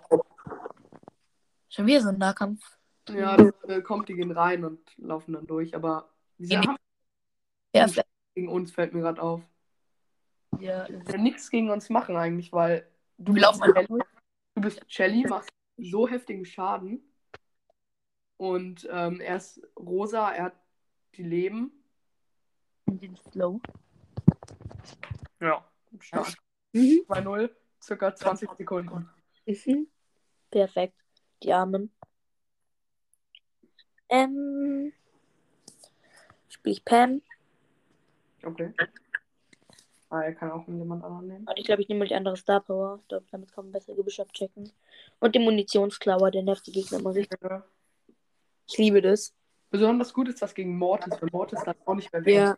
[1.67, 2.61] Schon wieder so ein Nahkampf.
[3.09, 5.75] Ja, das äh, kommt, die gehen rein und laufen dann durch.
[5.75, 6.09] Aber
[6.39, 6.61] sie Ja.
[6.65, 6.77] haben
[7.73, 7.87] Ja,
[8.33, 9.41] gegen uns, fällt mir gerade auf.
[10.59, 10.87] ja.
[10.89, 13.87] Ja, nichts gegen uns machen eigentlich, weil du Wir bist, Shelly,
[14.55, 17.03] du bist Shelly, machst so heftigen Schaden.
[18.37, 20.55] Und ähm, er ist rosa, er hat
[21.15, 21.71] die Leben.
[22.87, 23.59] Den Slow.
[25.41, 25.63] Ja,
[25.99, 26.33] stark.
[26.73, 27.03] Mhm.
[27.07, 27.49] 2-0,
[27.81, 29.09] circa 20 Sekunden.
[29.45, 29.87] Mhm.
[30.49, 30.95] Perfekt.
[31.43, 31.91] Die Armen.
[34.09, 34.93] Ähm.
[36.59, 37.21] Spiel ich Pam.
[38.43, 38.73] Okay.
[40.09, 41.47] Ah, er kann auch jemand anderen nehmen.
[41.47, 42.99] Und ich glaube, ich nehme mal die andere Star Power.
[43.01, 44.71] Ich glaube, damit kann man besser Gebüsch abchecken.
[45.19, 47.39] Und den Munitionsklauer, der nervt die Gegner immer richtig.
[47.41, 47.63] Ja.
[48.67, 49.33] Ich liebe das.
[49.69, 52.35] Besonders gut ist das gegen Mortis, weil Mortis dann auch nicht mehr weg.
[52.35, 52.57] Ja.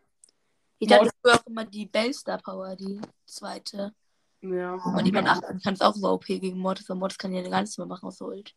[0.80, 3.94] Ich dachte früher auch immer die Bell Star Power, die zweite.
[4.42, 4.76] Ja.
[4.76, 7.48] Und die man achten kann, ist auch so OP gegen Mortis, weil Mortis kann ja
[7.48, 8.56] gar nichts mehr machen außer Ult.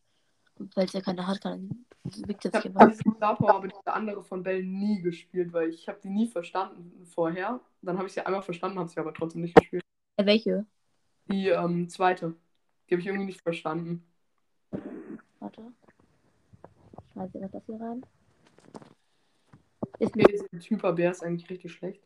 [0.59, 3.93] Und weil es ja keine hat, kann wiegt er Ich habe Star Power, aber diese
[3.93, 7.61] andere von Bell nie gespielt, weil ich habe die nie verstanden vorher.
[7.83, 9.83] Dann habe ich sie einmal verstanden, habe sie aber trotzdem nicht gespielt.
[10.17, 10.67] Äh, welche?
[11.27, 12.35] Die ähm, zweite.
[12.89, 14.05] Die habe ich irgendwie nicht verstanden.
[15.41, 15.63] Warte.
[16.99, 18.05] Ich schmeiße noch das hier rein.
[19.99, 20.31] Ist nicht.
[20.53, 22.03] dieser Hyperbär ist eigentlich richtig schlecht.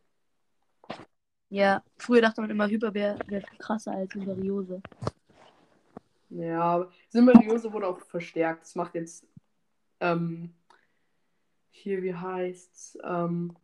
[1.50, 4.82] Ja, früher dachte man immer, Hyperbär wäre viel krasser als Hyperiose.
[6.30, 8.62] Ja, Symberiose wurde auch verstärkt.
[8.62, 9.26] Das macht jetzt
[10.00, 10.54] ähm,
[11.70, 12.98] hier, wie heißt's?
[13.04, 13.56] Ähm,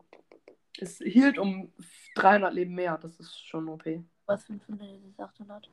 [0.78, 1.72] es hielt um
[2.16, 2.98] 300 Leben mehr.
[2.98, 3.84] Das ist schon OP.
[4.26, 5.70] Was 500 das ist 800.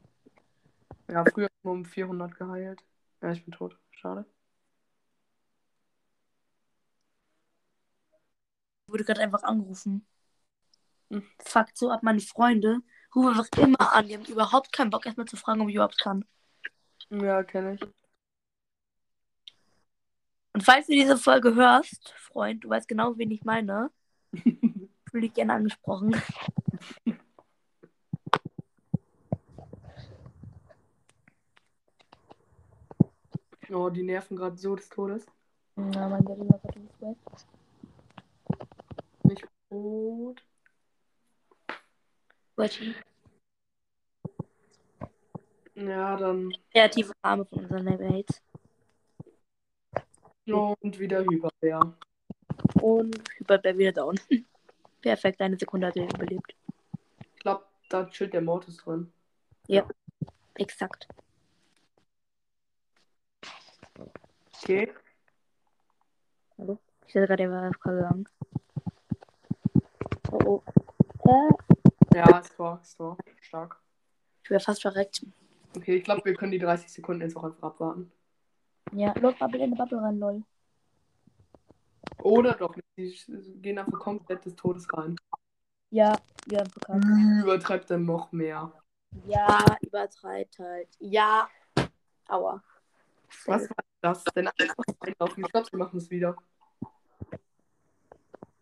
[1.09, 2.83] Ja, früher nur um 400 geheilt.
[3.21, 3.77] Ja, ich bin tot.
[3.91, 4.25] Schade.
[8.87, 10.05] Wurde gerade einfach angerufen.
[11.09, 11.23] Hm.
[11.39, 12.79] Fuckt so ab, meine Freunde
[13.15, 14.07] rufen einfach immer an.
[14.07, 16.25] Die haben überhaupt keinen Bock, erstmal zu fragen, ob ich überhaupt kann.
[17.09, 17.81] Ja, kenne ich.
[20.53, 23.89] Und falls du diese Folge hörst, Freund, du weißt genau, wen ich meine,
[24.33, 26.15] fühle dich gerne angesprochen.
[33.73, 35.25] Oh, die nerven gerade so des Todes.
[35.77, 37.17] Ja, mein geringer Verteidigungswert.
[39.23, 40.43] Nicht tot.
[42.57, 42.93] Wedgie.
[45.75, 46.51] Ja, dann.
[46.71, 48.41] Kreative Arme von unseren Levelmates.
[50.53, 51.93] Und wieder Hyperbär.
[52.81, 54.19] Und Hyperbär wieder down.
[55.01, 56.55] Perfekt, eine Sekunde hat er überlebt.
[57.35, 59.11] Ich glaube, da chillt der Mortis drin.
[60.55, 61.07] Exakt.
[64.63, 64.91] Okay.
[67.07, 68.29] Ich dachte gerade, er war AFK gegangen.
[70.31, 70.63] Oh oh.
[71.25, 73.17] Äh, Ja, ist Tor, ist Tor.
[73.41, 73.81] Stark.
[74.43, 75.25] ich wäre fast verreckt.
[75.75, 78.11] Okay, ich glaube, wir können die 30 Sekunden jetzt auch einfach abwarten.
[78.93, 80.43] Ja, los, Bubble in die Bubble rein, lol.
[82.23, 83.27] Oder doch nicht.
[83.27, 85.15] Die gehen einfach komplett des Todes rein.
[85.89, 87.05] Ja, wir haben verkackt.
[87.43, 88.71] Übertreibt dann noch mehr.
[89.25, 90.89] Ja, übertreibt halt.
[90.99, 91.49] Ja.
[92.27, 92.63] Aua.
[93.45, 94.47] Was war das denn?
[94.47, 95.43] Einfach reinlaufen.
[95.43, 96.35] Ich glaube, sie machen es wieder.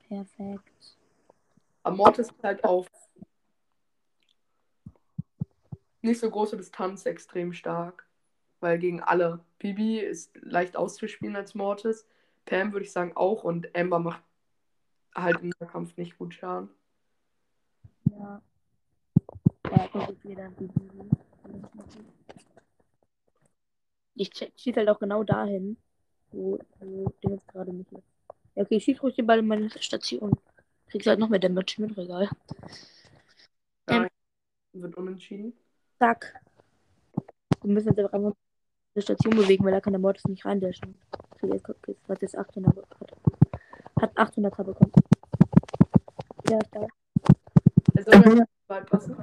[0.08, 0.98] Perfekt.
[1.84, 2.88] Aber Mortis ist halt auf
[6.02, 8.08] nicht so große Distanz extrem stark.
[8.60, 9.44] Weil gegen alle.
[9.60, 12.08] Bibi ist leicht auszuspielen als Mortis.
[12.46, 13.44] Pam würde ich sagen auch.
[13.44, 14.24] Und Amber macht
[15.14, 16.70] halt im Kampf nicht gut Schaden.
[18.06, 18.42] Ja.
[19.72, 19.90] Ja,
[24.16, 25.78] ich schieße halt auch genau dahin,
[26.32, 28.04] wo, wo der jetzt gerade nicht ist.
[28.56, 30.38] Ja, okay, ich schieße ruhig den Ball in meine Station.
[30.88, 32.30] Kriegst halt noch mehr Damage, doch egal.
[33.90, 34.08] Ja,
[34.74, 35.54] wird unentschieden.
[36.00, 36.42] Zack.
[37.62, 38.34] Wir müssen jetzt einfach
[39.00, 40.96] die Station bewegen, weil da kann der Mortis nicht reindashen.
[41.32, 43.12] Okay, jetzt hat jetzt 800 hat,
[44.02, 44.92] hat 800 bekommen.
[46.50, 46.88] Ja, ist da.
[48.04, 49.16] Soll ja beipassen.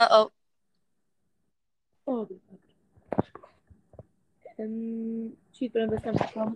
[0.00, 0.30] Oh oh.
[2.06, 2.26] Oh,
[4.58, 6.52] ähm, besten einfach vor.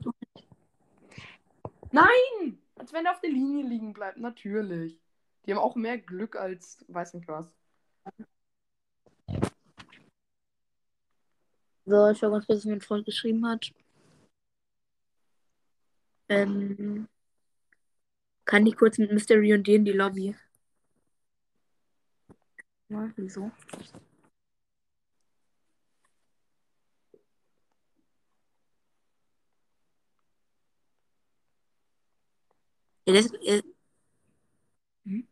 [1.90, 2.58] Nein!
[2.76, 5.00] Als wenn er auf der Linie liegen bleibt, natürlich.
[5.46, 7.54] Die haben auch mehr Glück als weiß nicht was.
[11.88, 13.72] So, ich schau ganz kurz, was mein Freund geschrieben hat.
[16.28, 17.08] Ähm,
[18.44, 20.34] kann ich kurz mit Mystery und dir in die Lobby?
[22.88, 23.50] Ja, wieso?
[33.06, 33.62] Ja, das, äh,
[35.04, 35.22] hm?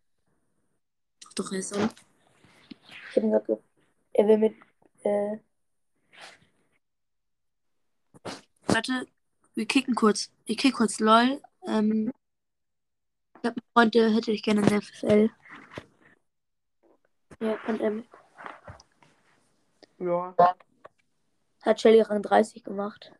[1.37, 1.77] Doch, er ist so.
[3.15, 3.63] Ich hab gesagt,
[4.15, 4.55] er will mit,
[5.05, 5.37] äh,
[8.77, 9.07] Warte,
[9.55, 10.31] wir kicken kurz.
[10.45, 11.41] Ich kick kurz LOL.
[11.67, 12.13] Ähm,
[13.41, 15.31] ich hab einen Freund, der hätte ich gerne in der FFL.
[17.41, 18.05] Ja, und ähm,
[19.99, 20.35] Ja,
[21.63, 23.13] hat Shelly Rang 30 gemacht.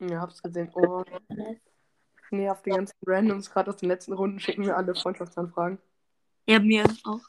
[0.00, 0.72] ja, hab's gesehen.
[0.74, 1.60] Oh, Nice.
[2.32, 5.78] nervt die ganzen Randoms gerade aus den letzten Runden schicken mir alle Freundschaftsanfragen.
[6.48, 7.20] Ja, mir auch.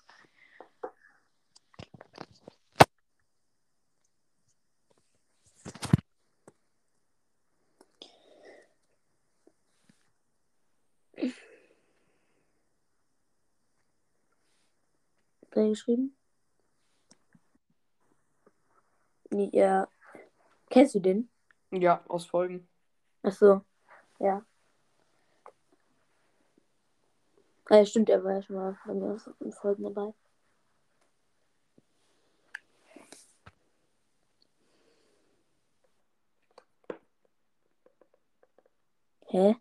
[15.57, 16.15] Wer geschrieben?
[19.31, 19.87] Ja.
[20.69, 21.31] Kennst du den?
[21.71, 22.69] Ja, aus Folgen.
[23.23, 23.61] Ach so.
[24.19, 24.45] Ja.
[27.65, 28.77] Ah, ja, stimmt, er war ja schon mal
[29.39, 30.13] den Folgen dabei.
[39.25, 39.55] Hä?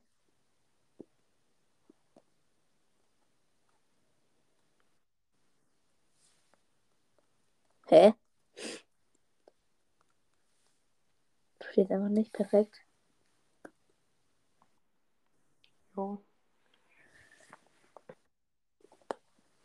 [7.88, 8.14] Hä?
[11.70, 12.76] Steht einfach nicht perfekt.
[15.96, 16.18] Ja.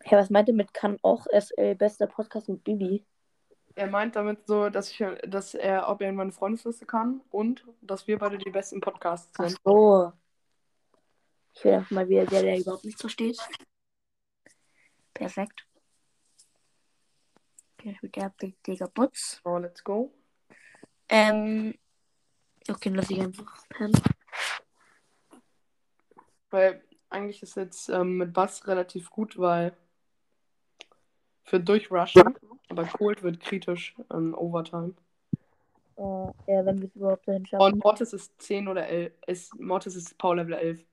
[0.04, 3.06] Hä, was meint ihr mit kann auch SL bester Podcast mit Bibi?
[3.76, 7.66] Er meint damit so, dass ich, dass er, ob er in meine Freundesliste kann und
[7.82, 9.60] dass wir beide die besten Podcasts Ach sind.
[9.64, 10.12] so.
[11.54, 13.40] Ich will einfach mal wieder der, der überhaupt nichts versteht.
[15.14, 15.66] Perfekt.
[17.82, 18.32] Okay, mit der
[18.68, 19.42] Digger Butz.
[19.44, 20.14] So, let's go.
[21.10, 21.74] Ähm.
[22.70, 24.00] Okay, dann lass ich einfach pennen.
[26.52, 29.76] Weil eigentlich ist jetzt ähm, mit Bass relativ gut, weil
[31.44, 32.36] für Durchrushen,
[32.70, 34.94] aber Cold wird kritisch in Overtime.
[35.98, 37.64] Äh, ja, wenn wir es überhaupt dahin schaffen.
[37.64, 39.14] Und Mortis ist 10 oder 11.
[39.26, 40.86] Ist, Mortis ist Power Level 11.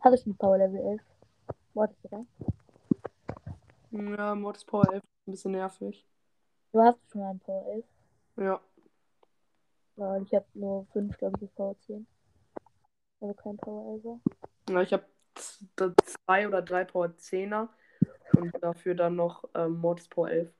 [0.00, 1.02] Habe ich ein Power Level 11?
[1.74, 2.24] Warte, oder?
[3.96, 6.06] Ja, Mortis Power 11 ist ein bisschen nervig.
[6.72, 7.84] Du hast schon mal ein Power 11.
[8.36, 8.60] Ja.
[9.96, 12.06] Weil ich habe nur 5, glaube ich, bis Power 10.
[13.20, 14.20] Also kein Power 11.
[14.68, 17.68] ja ich habe zwei oder drei Power 10er
[18.34, 20.52] und dafür dann noch ähm, Mortis Power 11.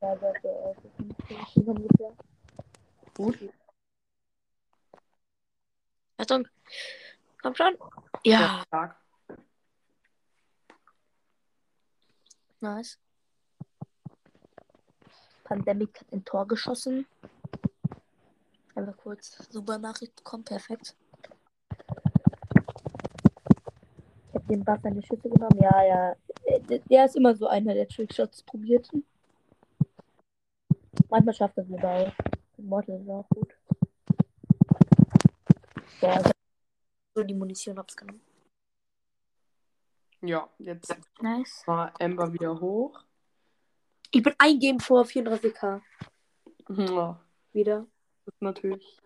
[0.00, 2.12] Ja, 11 ist nicht so viel ungefähr.
[3.16, 3.38] Gut.
[6.18, 6.48] Achtung!
[7.40, 7.78] Komm schon!
[8.24, 8.96] Ja, Stark.
[12.60, 12.98] Nice.
[15.44, 17.06] Pandemic hat ein Tor geschossen.
[18.74, 20.94] Einfach kurz super Nachricht bekommen, perfekt.
[24.28, 25.58] Ich habe den Bass eine Schüsse genommen.
[25.60, 26.16] Ja, ja.
[26.68, 28.88] Der- Der ist immer so einer, der Trickshots probiert.
[31.08, 32.12] Manchmal schafft er es auch.
[32.58, 33.54] Mortal ist auch gut.
[36.00, 36.32] Boah, ich hab
[37.14, 38.20] so die Munition hab's genommen.
[40.26, 41.62] Ja, jetzt Nice.
[41.66, 43.00] war Ember wieder hoch.
[44.10, 45.80] Ich bin ein Game vor 34k.
[46.68, 47.20] Ja,
[47.52, 47.86] Wieder.
[48.24, 48.98] das ist natürlich.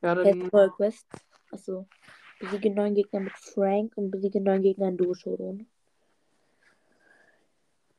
[0.00, 1.06] Ja, dann Quest.
[1.50, 1.86] Achso.
[2.40, 5.66] Besiege neun Gegner mit Frank und besiege neun Gegner in Duo Showdown.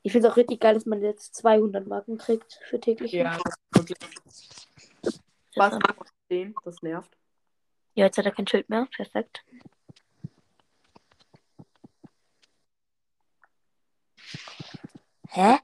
[0.01, 3.13] Ich finde es auch richtig geil, dass man jetzt 200 Marken kriegt für täglich.
[3.13, 3.97] ja, das ist wirklich
[6.27, 7.15] 10, das nervt.
[7.95, 8.87] Ja, jetzt hat er kein Schild mehr.
[8.93, 9.45] Perfekt.
[15.35, 15.57] Hä?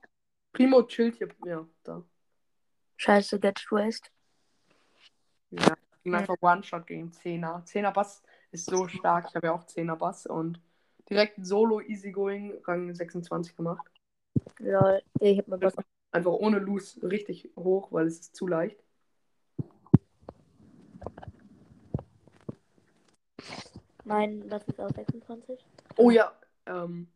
[0.52, 1.28] Primo chillt hier.
[1.46, 2.04] Ja, da.
[2.98, 4.10] Scheiße, Get Waste.
[5.52, 7.64] Ja, ging einfach One-Shot gegen 10er.
[7.66, 9.28] 10er Bass ist so stark.
[9.30, 10.60] Ich habe ja auch 10er Bass und
[11.08, 13.86] direkt Solo Easygoing Rang 26 gemacht.
[14.58, 15.04] Lol.
[15.20, 15.76] Ich hab mal was.
[16.12, 18.84] Einfach ohne Loose richtig hoch, weil es ist zu leicht.
[24.04, 25.64] Mein, was ist auf 26?
[25.98, 26.34] Oh ja,
[26.66, 27.08] ähm,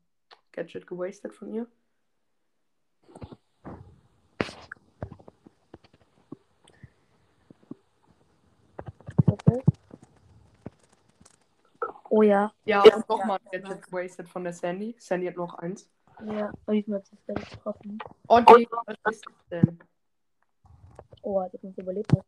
[0.51, 1.67] Gadget gewastet von ihr.
[9.25, 9.63] Okay.
[12.15, 12.51] Oh ja.
[12.65, 12.95] Ja, Ja.
[12.95, 13.69] und nochmal ein Ja.
[13.69, 14.95] Gadget wasted von der Sandy.
[14.99, 15.89] Sandy hat noch eins.
[16.23, 16.51] Ja.
[16.67, 17.97] Und diesmal hat sie es ganz getroffen.
[18.27, 19.79] Oh, Digga, was ist das denn?
[21.23, 22.23] Oh, dass man es überlebt hat.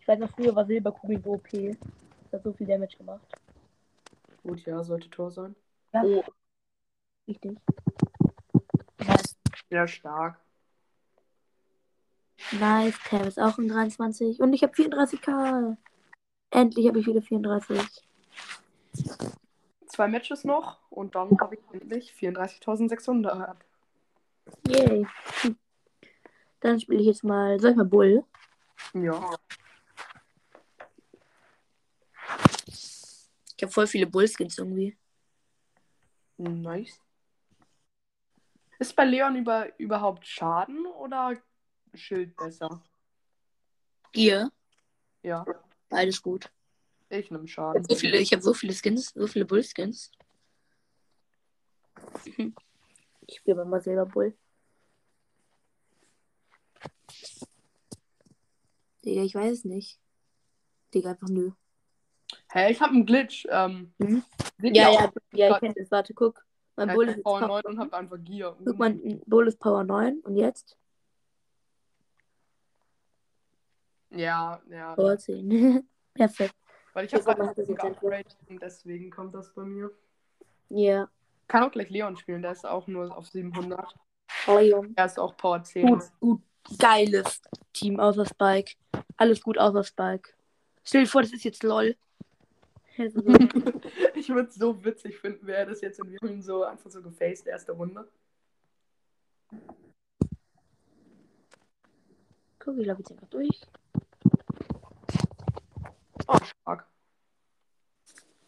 [0.00, 1.48] Ich weiß noch, früher war Silberkugel so OP.
[1.52, 3.24] Das hat so viel Damage gemacht.
[4.42, 5.54] Gut, ja, sollte Tor sein.
[5.92, 6.02] Ja.
[6.02, 6.24] Oh,
[7.28, 7.58] Richtig.
[8.98, 9.36] Nice.
[9.70, 10.40] sehr stark.
[12.58, 12.98] Nice.
[13.04, 14.40] Cam ist auch in 23.
[14.40, 15.76] Und ich habe 34k.
[16.56, 17.78] Endlich habe ich wieder 34.
[19.88, 23.56] Zwei Matches noch und dann habe ich endlich 34.600.
[24.66, 25.06] Yay.
[25.42, 25.58] Hm.
[26.60, 27.60] Dann spiele ich jetzt mal.
[27.60, 28.24] Soll ich mal Bull?
[28.94, 29.36] Ja.
[32.68, 34.96] Ich habe voll viele Bullskins irgendwie.
[36.38, 36.98] Nice.
[38.78, 41.36] Ist bei Leon über, überhaupt Schaden oder
[41.92, 42.82] Schild besser?
[44.14, 44.50] Ihr?
[45.22, 45.44] Ja,
[45.88, 46.50] Beides gut.
[47.10, 47.82] ich nehme Ich Schaden.
[47.82, 50.10] habe so viele, ich habe so viele Skins, so viele Bullskins.
[53.28, 54.36] Ich spiele mal selber Bull.
[59.04, 59.98] Digga, ich weiß nicht.
[60.94, 61.50] Digga, einfach nö.
[62.52, 63.46] Hä, ich habe einen Glitch.
[63.50, 64.22] Ähm, Mhm.
[64.60, 65.90] Ja, ja, ja, ich kenne das.
[65.90, 66.44] Warte, guck.
[66.76, 68.56] Mein Ja, Bull ich ist hab Power Power 9 und habe einfach Gear.
[68.64, 68.94] Guck mal,
[69.26, 70.76] Bull ist Power 9 und jetzt
[74.16, 74.94] Ja, ja.
[74.94, 75.86] Power 10.
[76.14, 76.54] Perfekt.
[76.92, 79.90] Weil ich habe gerade geupgradet und deswegen kommt das bei mir.
[80.70, 81.08] Ja.
[81.48, 83.94] Kann auch gleich Leon spielen, der ist auch nur auf 700.
[84.46, 84.92] Leon.
[84.96, 85.86] Er ist auch Power 10.
[85.86, 86.40] Gut, gut.
[86.78, 88.72] Geiles Team außer Spike.
[89.16, 90.30] Alles gut außer Spike.
[90.82, 91.96] Stell dir vor, das ist jetzt LOL.
[94.14, 97.46] Ich würde es so witzig finden, wäre das jetzt in Viren so einfach so gefaced,
[97.46, 98.08] erste Runde.
[102.58, 103.60] Guck, ich laufe jetzt einfach durch.
[106.26, 106.86] Oh, stark.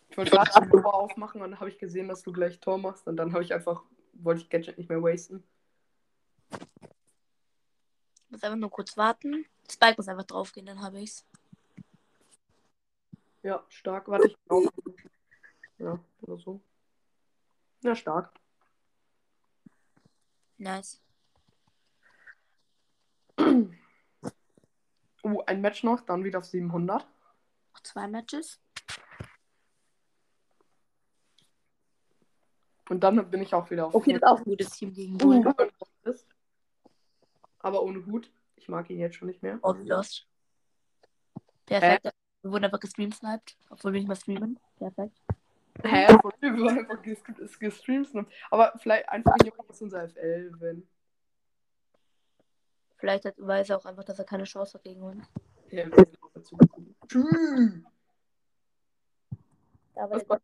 [0.09, 2.79] Ich wollte gerade ein Tor aufmachen und dann habe ich gesehen, dass du gleich Tor
[2.79, 5.45] machst und dann habe ich einfach, wollte ich Gadget nicht mehr wasten.
[8.31, 9.47] Muss einfach nur kurz warten.
[9.71, 11.25] Spike muss einfach draufgehen, dann habe ich's.
[13.43, 14.09] Ja, stark.
[14.09, 14.69] Warte, ich auf.
[15.79, 16.61] Ja, oder so.
[17.83, 18.33] Ja, stark.
[20.59, 21.01] Nice.
[23.39, 23.71] Uh,
[25.47, 27.07] ein Match noch, dann wieder auf 700.
[27.79, 28.59] Noch zwei Matches.
[32.89, 35.15] Und dann bin ich auch wieder auf Okay, das ist auch ein gutes Team gegen
[35.15, 35.73] Uh, Bull.
[36.05, 36.27] ist.
[37.61, 38.33] Aber ohne Hut.
[38.57, 39.59] Ich mag ihn jetzt schon nicht mehr.
[39.63, 40.27] Oh, lost.
[41.67, 42.11] Perfekt.
[42.43, 44.59] Wir wurden einfach gestreamsniped, obwohl wir nicht mehr streamen.
[44.79, 45.17] Perfekt.
[45.85, 46.07] Hä?
[46.41, 48.11] Wir wurden einfach ges ges gestreamt.
[48.51, 50.89] Aber vielleicht einfach jemand aus unserer FL, wenn.
[52.97, 55.25] Vielleicht hat, weiß er auch einfach, dass er keine Chance hat gegen uns.
[55.71, 56.97] Ja, wir sind auch dazu gekommen.
[57.09, 57.83] Tschüss.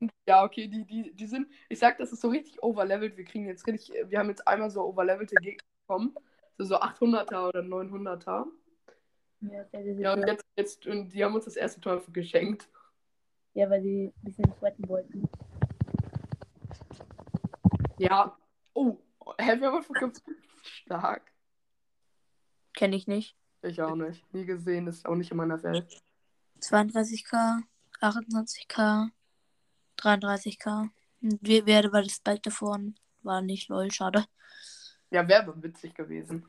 [0.00, 0.08] Die?
[0.26, 3.16] Ja, okay, die, die, die sind, ich sag, das ist so richtig overlevelt.
[3.16, 6.14] Wir kriegen jetzt richtig, wir haben jetzt einmal so overlevelte Gegner bekommen.
[6.58, 8.46] So, so 800er oder 900er.
[9.42, 12.68] ja, sehr, sehr, Ja, und jetzt, jetzt, und die haben uns das erste Tor geschenkt.
[13.54, 15.28] ja, weil sie ein bisschen sweaten wollten.
[17.98, 18.36] Ja.
[18.72, 18.96] Oh,
[19.38, 20.10] einfach ge-
[20.62, 21.32] stark.
[22.74, 23.36] Kenne ich nicht.
[23.62, 24.32] Ich auch nicht.
[24.34, 26.02] Nie gesehen, ist auch nicht in meiner Welt.
[26.64, 27.62] 32k,
[28.00, 29.10] 28k,
[29.98, 30.88] 33k.
[31.20, 32.80] Und Wer, wer war das Spike davor?
[33.22, 34.24] War nicht lol, schade.
[35.10, 36.48] Ja, wäre aber witzig gewesen.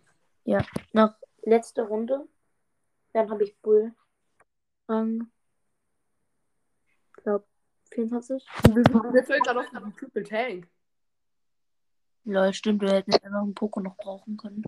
[0.93, 2.27] Noch letzte Runde.
[3.13, 3.93] Dann habe ich Bull.
[4.87, 5.29] Rang.
[7.17, 7.45] Ich glaube
[7.91, 8.45] 24.
[8.73, 10.67] Mir fällt gerade auf den Triple Tank.
[12.23, 14.63] Lol, stimmt, wir hätten einfach einen Poko noch brauchen können.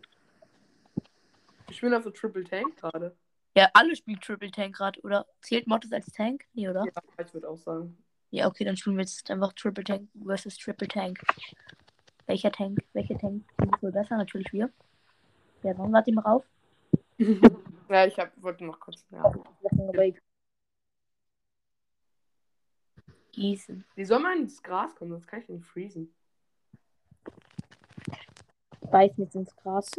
[1.69, 3.15] Ich bin auf so Triple Tank gerade.
[3.57, 5.25] Ja, alle spielen Triple Tank gerade, oder?
[5.41, 6.45] Zählt Mortis als Tank?
[6.53, 6.85] Nee, oder?
[6.85, 7.97] Ja, ich würde auch sagen.
[8.29, 11.19] Ja, okay, dann spielen wir jetzt einfach Triple Tank versus Triple Tank.
[12.27, 12.77] Welcher Tank?
[12.93, 14.15] Welcher Tank ist wohl besser?
[14.17, 14.71] Natürlich wir.
[15.63, 16.45] Ja, dann warte mal auf.
[17.17, 19.03] ja, ich hab, wollte noch kurz.
[19.09, 19.23] Ja.
[23.31, 23.83] Gießen.
[23.95, 25.09] Wie soll man ins Gras kommen?
[25.09, 26.13] Sonst kann ich nicht freezen.
[28.91, 29.89] Beiß mit ins Gras.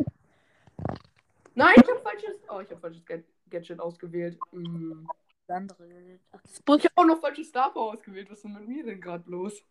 [1.56, 2.36] Nein, ich habe falsches.
[2.48, 4.38] Oh, ich habe falsches Gad- Gadget ausgewählt.
[4.50, 5.08] Hm.
[5.46, 6.18] Das andere.
[6.32, 6.78] Ach, das Bus.
[6.78, 8.30] Ich habe auch noch falsches Star Power ausgewählt.
[8.30, 9.62] Was ist denn mit mir denn gerade los?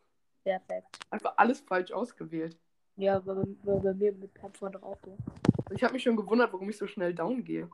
[0.44, 1.00] Perfekt.
[1.10, 2.58] Einfach alles falsch ausgewählt.
[2.96, 4.98] Ja, bei, bei mir mit Pep vorne drauf.
[5.06, 5.14] Ja.
[5.72, 7.70] Ich habe mich schon gewundert, warum ich so schnell down gehe.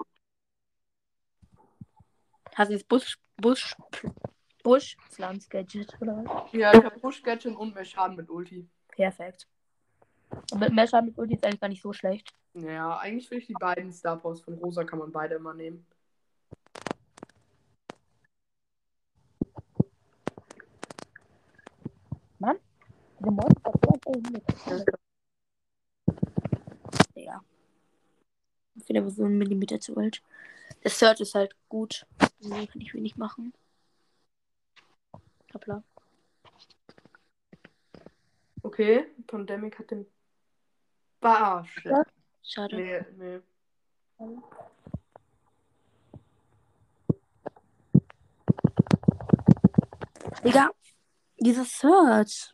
[2.55, 3.75] Hast du das Busch, Busch,
[4.63, 6.51] Busch, Pflanz Gadget, oder was?
[6.51, 8.67] Ja, ich habe Push Gadget und mehr Schaden mit Ulti.
[8.89, 9.47] Perfekt.
[10.51, 12.33] Und mit mehr Schaden mit Ulti ist eigentlich gar nicht so schlecht.
[12.53, 15.85] Ja, eigentlich finde ich die beiden Star Powers von Rosa kann man beide immer nehmen.
[27.15, 27.43] Digga.
[28.75, 30.21] Ich finde aber so einen Millimeter zu alt.
[30.83, 32.05] Der Search ist halt gut.
[32.39, 33.53] So kann ich wenig machen.
[35.53, 35.83] Hoppla.
[38.61, 40.05] Okay, Pandemic hat den
[41.21, 41.85] Barsch.
[41.85, 42.03] Ja.
[42.41, 42.75] Schade.
[42.75, 43.39] Nee, nee.
[50.43, 50.69] Digga,
[51.37, 52.53] dieser Search.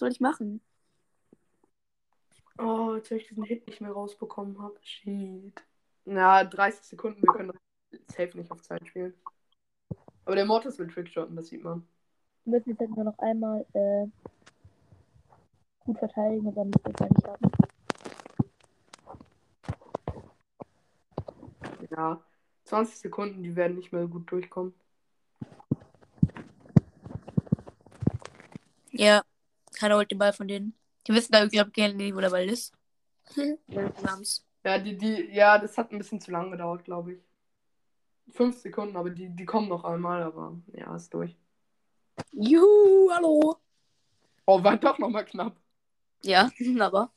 [0.00, 0.62] Was soll ich machen?
[2.56, 4.78] Oh, jetzt habe ich diesen Hit nicht mehr rausbekommen habe.
[4.80, 5.62] Shit.
[6.06, 7.52] Na, 30 Sekunden, wir können
[7.90, 9.12] das safe nicht auf Zeit spielen.
[10.24, 11.86] Aber der Mortis will Trickshotten, das sieht man.
[12.46, 14.06] Wir müssen jetzt halt nur noch einmal äh,
[15.80, 17.50] gut verteidigen und dann müssen wir es eigentlich haben.
[21.90, 22.24] Ja,
[22.64, 24.72] 20 Sekunden, die werden nicht mehr gut durchkommen.
[28.92, 29.24] Ja,
[29.80, 30.74] keiner holt den Ball von denen.
[31.06, 32.74] Die wissen da irgendwie, ob nicht, wo der Ball ist.
[33.34, 34.46] ja, die haben's.
[34.62, 37.20] Ja, die, die, ja, das hat ein bisschen zu lang gedauert, glaube ich.
[38.34, 41.34] Fünf Sekunden, aber die, die kommen noch einmal, aber ja, ist durch.
[42.32, 43.56] Juhu, hallo.
[44.44, 45.56] Oh, war doch nochmal knapp.
[46.22, 46.50] Ja,
[46.80, 47.10] aber.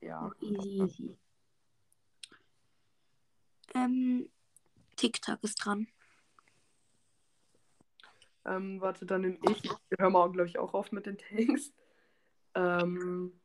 [0.00, 0.30] Ja.
[0.40, 1.18] Easy, easy.
[3.74, 4.30] Ähm,
[4.96, 5.88] TikTok ist dran.
[8.46, 9.62] Ähm, warte, dann nehme ich.
[9.62, 11.72] Wir hören mal, glaube ich, auch auf mit den Tanks.
[12.54, 13.40] Ähm,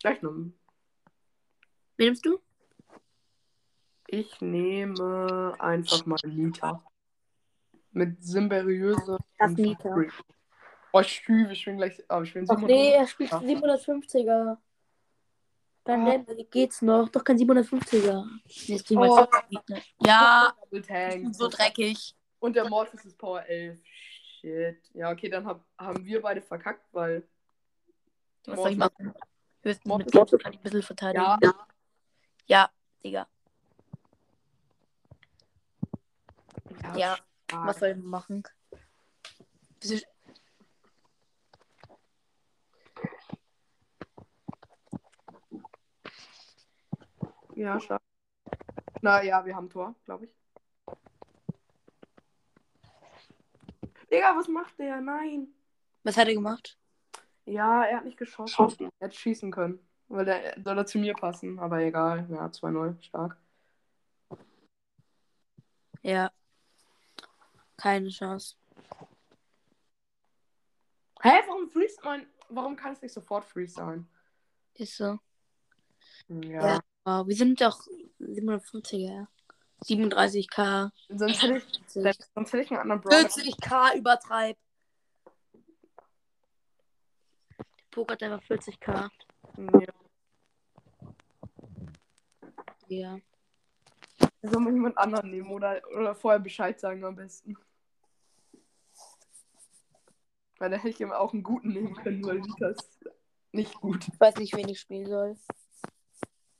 [0.00, 0.32] gleich noch.
[0.32, 0.52] Wen
[1.98, 2.40] nimmst du?
[4.08, 6.82] Ich nehme einfach mal Nita.
[7.92, 9.18] Mit Symberiöse.
[9.38, 9.94] Das Nita.
[10.92, 12.02] Oh, ich spiele, ich bin gleich.
[12.08, 14.58] Aber ich bin Ach nee, er spielt 750er.
[15.84, 16.44] Dann Oh.
[16.50, 17.08] geht's noch.
[17.08, 18.24] Doch kein 750er.
[18.68, 19.26] Nee, das Ding Oh.
[20.04, 22.14] Ja, ich bin so dreckig.
[22.42, 23.78] Und der Mortis ist Power 11.
[23.84, 24.90] Shit.
[24.94, 27.22] Ja, okay, dann hab, haben wir beide verkackt, weil.
[28.46, 29.14] Was soll ich machen?
[29.62, 31.22] Höchstens Mord- mit Mord kann ich ein bisschen verteidigen.
[31.22, 31.38] Ja.
[31.40, 31.54] Ja,
[32.46, 32.70] ja
[33.04, 33.28] Digga.
[36.96, 37.16] Ja,
[37.46, 37.66] stark.
[37.66, 38.42] Was soll ich machen?
[47.54, 48.02] Ja, stark.
[49.00, 50.41] Na ja, wir haben Tor, glaube ich.
[54.12, 55.00] Digga, was macht der?
[55.00, 55.48] Nein.
[56.02, 56.78] Was hat er gemacht?
[57.46, 58.90] Ja, er hat nicht geschossen.
[58.98, 59.78] Er hätte schießen können.
[60.08, 62.26] Weil der soll er zu mir passen, aber egal.
[62.30, 63.38] Ja, 2-0, stark.
[66.02, 66.30] Ja.
[67.76, 68.56] Keine Chance.
[71.22, 72.26] Hä, warum freeze mein.
[72.48, 74.06] Warum kann es nicht sofort freeze sein?
[74.74, 75.18] Ist so.
[76.28, 76.66] Ja.
[76.66, 76.80] Ja.
[77.04, 77.80] Oh, wir sind doch
[78.20, 79.26] 750er.
[79.82, 80.90] 37k.
[81.08, 82.26] Sonst, hätte ich, 40.
[82.34, 83.28] sonst hätte ich einen anderen Brawler.
[83.28, 84.56] 40k übertreib.
[87.90, 89.10] Pokert einfach 40k.
[89.56, 89.86] Nee.
[92.88, 93.18] Ja.
[94.42, 97.56] Soll man jemand anderen nehmen oder, oder vorher Bescheid sagen am besten?
[100.58, 102.38] Weil da hätte ich ihm auch einen guten nehmen können, weil
[102.70, 103.08] ist
[103.52, 104.06] nicht gut.
[104.08, 105.36] Ich weiß nicht, wen ich spielen soll.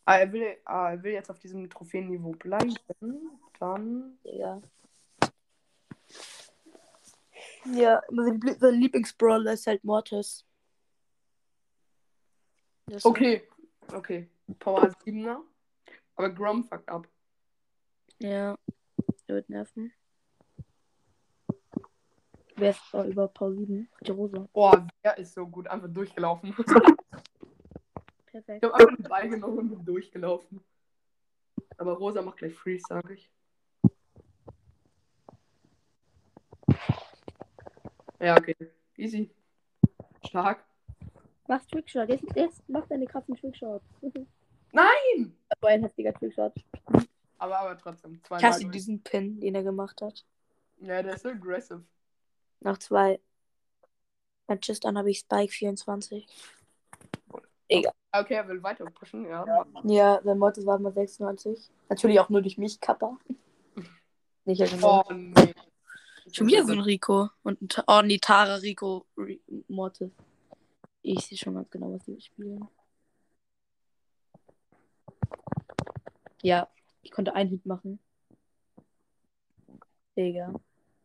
[0.04, 2.74] Ah, er will, ah, er will jetzt auf diesem Trophäenniveau bleiben.
[3.58, 4.18] Dann.
[7.64, 10.44] Ja, Lie- sein Lieblingsbrawler ist halt Mortis.
[12.86, 13.46] Das Okay.
[13.92, 14.28] Okay.
[14.58, 15.40] Power 7er.
[16.16, 17.06] Aber Grom fuckt ab.
[18.18, 18.58] Ja.
[19.28, 19.92] Der wird nerven.
[22.56, 23.88] Wer ist oh, über Paul 7?
[24.06, 24.48] Die Rosa.
[24.52, 25.68] Boah, der ist so gut.
[25.68, 26.54] Einfach durchgelaufen.
[28.32, 28.64] Perfekt.
[28.64, 30.64] Ich habe einfach den Ball genommen und bin durchgelaufen.
[31.76, 33.30] Aber Rosa macht gleich Freeze, sag ich.
[38.18, 38.56] Ja, okay.
[38.96, 39.30] Easy.
[40.26, 40.64] Stark.
[41.46, 42.08] Mach Trickshot.
[42.08, 43.84] Jetzt, jetzt mach deine krassen Trickshots.
[44.72, 45.36] Nein!
[45.50, 46.54] Aber ein heftiger Trickshot.
[47.38, 48.14] Aber, aber trotzdem.
[48.14, 48.50] Ich Zweimal.
[48.50, 50.24] hasse diesen Pin, den er gemacht hat.
[50.80, 51.84] Ja, der ist so aggressive.
[52.60, 53.20] Nach zwei
[54.46, 56.26] Matches, dann habe ich Spike 24.
[57.78, 57.92] Egal.
[58.12, 59.66] Okay, er will weiter pushen, ja.
[59.84, 61.70] Ja, sein Mortis war mal 96.
[61.88, 63.18] Natürlich auch nur durch mich, Kappa.
[64.44, 64.86] Nicht also.
[64.86, 65.54] Oh, nee.
[66.30, 67.30] Schon wieder so ein Rico.
[67.42, 70.10] Und ein Ta oh, nee, Tara, Rico, Ri Mortis.
[71.02, 72.68] Ich sehe schon ganz genau, was die spielen.
[76.42, 76.68] Ja,
[77.02, 77.98] ich konnte einen Hit machen.
[80.16, 80.52] Digga.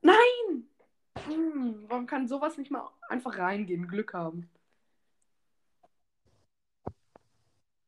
[0.02, 0.68] Nein!
[1.26, 3.88] Hm, warum kann sowas nicht mal einfach reingehen?
[3.88, 4.50] Glück haben.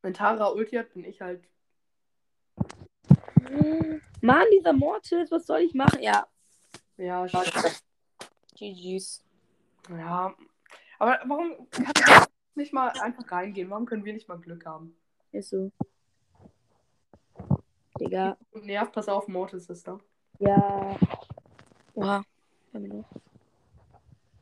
[0.02, 1.42] Wenn Tara Ulti hat, bin ich halt.
[4.20, 6.02] Mann, dieser Mortis, was soll ich machen?
[6.02, 6.26] Ja.
[6.96, 7.50] Ja, schade.
[8.54, 9.24] GG's.
[9.88, 10.34] Ja,
[10.98, 13.70] Aber warum kann er nicht mal einfach reingehen?
[13.70, 14.94] Warum können wir nicht mal Glück haben?
[15.32, 15.72] Ist so.
[17.98, 18.36] Digga.
[18.52, 19.98] Nerv, pass auf, Mortis ist da.
[20.38, 20.96] Ja.
[21.94, 22.22] Oha.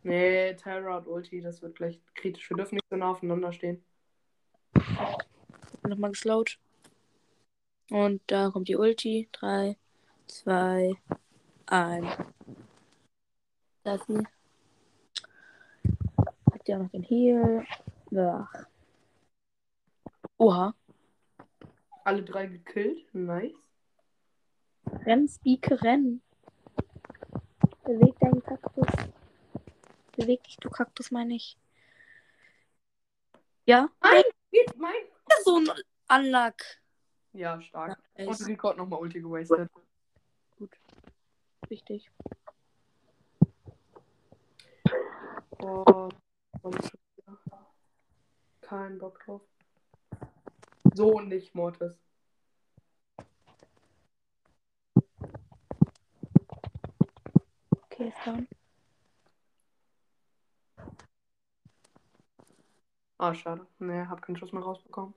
[0.02, 2.48] Nee, Terra und Ulti, das wird gleich kritisch.
[2.50, 3.84] Wir dürfen nicht so nah aufeinander stehen.
[5.88, 6.58] Nochmal geslowt.
[7.90, 9.28] Und da kommt die Ulti.
[9.32, 9.76] 3,
[10.26, 10.94] 2,
[11.66, 12.06] 1.
[13.84, 14.26] Da ist sie.
[16.52, 17.66] Hat ja noch den Heal.
[18.10, 18.48] Ja.
[20.36, 20.74] Oha.
[22.04, 23.12] Alle drei gekillt.
[23.14, 23.56] Nice.
[25.04, 26.22] Renn, Spieke, renn.
[27.84, 28.86] Beweg deinen Kaktus.
[30.16, 31.56] Beweg dich, du Kaktus, meine ich.
[33.66, 33.88] Ja?
[34.02, 34.94] Nein, geht mein.
[35.44, 35.68] So ein
[36.08, 36.54] Unluck.
[37.32, 37.98] Ja, stark.
[38.16, 38.40] Nice.
[38.40, 39.70] Und hat nochmal Ulti gewastet.
[41.70, 42.10] Richtig.
[45.60, 46.08] Oh,
[46.62, 47.38] komm schon wieder.
[48.60, 49.42] Kein Bock drauf.
[50.94, 51.98] So nicht, Mortis.
[57.82, 58.48] Okay, ist down.
[63.18, 63.66] Ah, schade.
[63.78, 65.14] Nee, hab keinen Schuss mehr rausbekommen.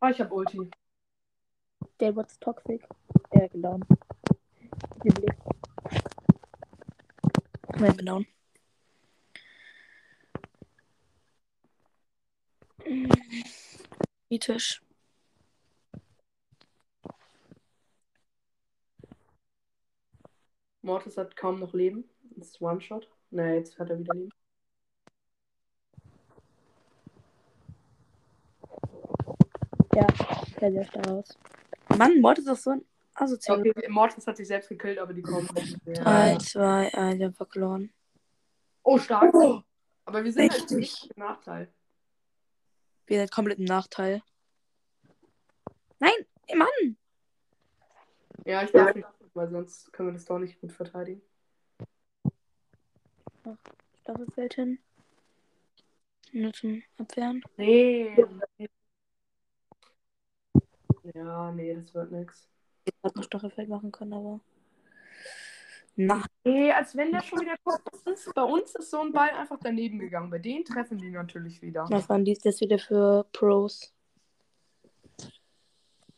[0.00, 0.70] Ah, ich hab Ulti.
[2.00, 2.86] Der was toxic.
[3.30, 3.82] Äh, down.
[5.04, 5.34] Den Blick.
[7.78, 8.26] Nein, bin down.
[14.28, 14.82] Kritisch.
[20.82, 22.04] Mortis hat kaum noch Leben.
[22.36, 23.10] Das ist One-Shot.
[23.30, 24.32] Nee, jetzt hat er wieder Leben.
[30.06, 31.38] Ja, sehr, sehr stark aus.
[31.96, 32.84] Mann, Mord ist doch so ein
[33.14, 33.60] asozial.
[33.60, 35.94] Okay, Mortis hat sich selbst gekillt, aber die kommen nicht mehr.
[36.02, 37.92] 3, 2, 1, wir haben verloren.
[38.82, 39.34] Oh, stark.
[40.04, 40.76] Aber wir sind halt Richtig.
[40.76, 41.72] nicht im Nachteil.
[43.06, 44.22] Wir sind komplett im Nachteil.
[45.98, 46.12] Nein,
[46.54, 46.96] Mann!
[48.44, 51.22] Ja, ich darf nicht, weil sonst können wir das doch nicht gut verteidigen.
[54.02, 54.78] Staffelfeld hin.
[56.32, 57.42] Nur zum Abwehren.
[57.56, 58.16] Nee.
[61.14, 62.48] Ja, nee, das wird nix.
[62.84, 64.40] Ich hätte noch Staffelfeld machen können, aber.
[65.96, 67.82] Na, Nee, als wenn der schon wieder kommt.
[67.84, 70.30] Bei uns, bei uns ist so ein Ball einfach daneben gegangen.
[70.30, 71.86] Bei denen treffen die natürlich wieder.
[71.90, 73.92] was waren dies jetzt wieder für Pros?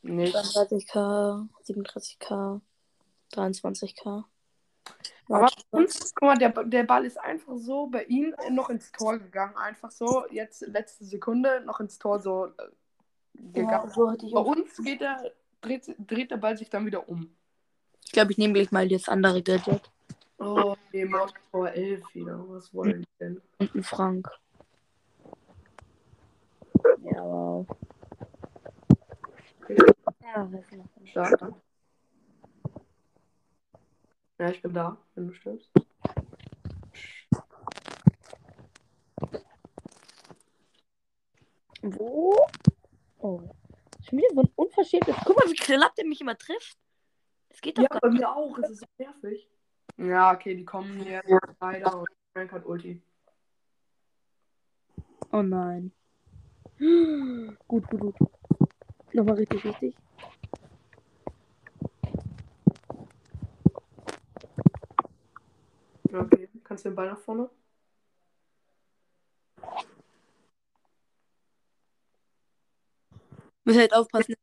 [0.03, 0.36] Nicht.
[0.36, 2.61] 32k, 37k,
[3.32, 4.24] 23k.
[5.28, 8.93] Aber bei uns, guck mal, der, der Ball ist einfach so bei ihm noch ins
[8.93, 9.57] Tor gegangen.
[9.57, 12.49] Einfach so, jetzt letzte Sekunde noch ins Tor so
[13.55, 13.91] äh, ja, gegangen.
[13.91, 17.30] so Bei uns geht der, dreht, dreht der Ball sich dann wieder um.
[18.05, 19.91] Ich glaube, ich nehme gleich mal das andere Gadget.
[20.39, 22.45] Oh, nee, Mord Power 11 wieder.
[22.49, 23.43] Was wollen die denn?
[23.59, 24.30] Und ein Frank.
[27.03, 27.66] Ja, wow.
[30.22, 30.86] Ja, was noch?
[31.05, 31.55] Stark.
[34.39, 35.70] Ja, ich bin da, wenn du stirbst.
[41.82, 42.47] Wo?
[43.19, 43.41] Oh.
[44.09, 45.16] Schon wieder so ein unverschämtes.
[45.25, 46.79] Guck mal, wie knapp der mich immer trifft.
[47.49, 48.57] Das geht doch Ja, gar bei mir auch.
[48.59, 49.49] Es ist so nervig.
[49.97, 51.21] Ja, okay, die kommen hier
[51.61, 53.03] leider und Frank hat Ulti.
[55.33, 55.93] Oh nein.
[56.79, 58.14] Gut, gut, gut.
[59.12, 59.97] Nochmal richtig wichtig.
[66.11, 67.51] Ja, Okay, kannst du den Ball nach vorne?
[73.69, 74.35] Müssen halt aufpassen.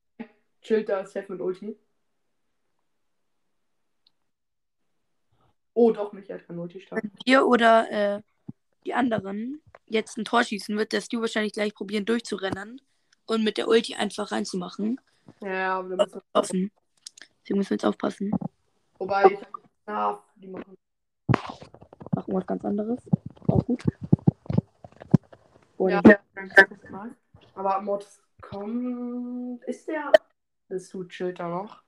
[0.61, 1.75] Chillt da, safe mit Ulti.
[5.73, 7.01] Oh, doch nicht, hat kein Ulti stark.
[7.01, 8.21] Wenn wir oder äh,
[8.85, 12.79] die anderen jetzt ein Tor schießen, wird der Stu wahrscheinlich gleich probieren durchzurennen
[13.25, 15.01] und mit der Ulti einfach reinzumachen.
[15.41, 16.71] Ja, aber da müssen wir Offen.
[17.41, 18.31] Deswegen müssen wir jetzt aufpassen.
[18.99, 19.39] Wobei, ich
[19.87, 20.77] ja, die machen.
[22.11, 22.99] Machen was ganz anderes.
[23.47, 23.83] Auch gut.
[25.79, 27.15] Ja, hat das mal.
[27.55, 29.63] Aber Mods kommt.
[29.65, 30.11] Ist der.
[30.69, 31.83] Das tut chillt da noch.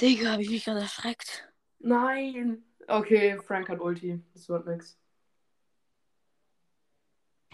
[0.00, 1.48] Digga, hab ich mich gerade erschreckt.
[1.78, 2.64] Nein!
[2.88, 4.20] Okay, Frank hat Ulti.
[4.34, 4.98] Das wird nix.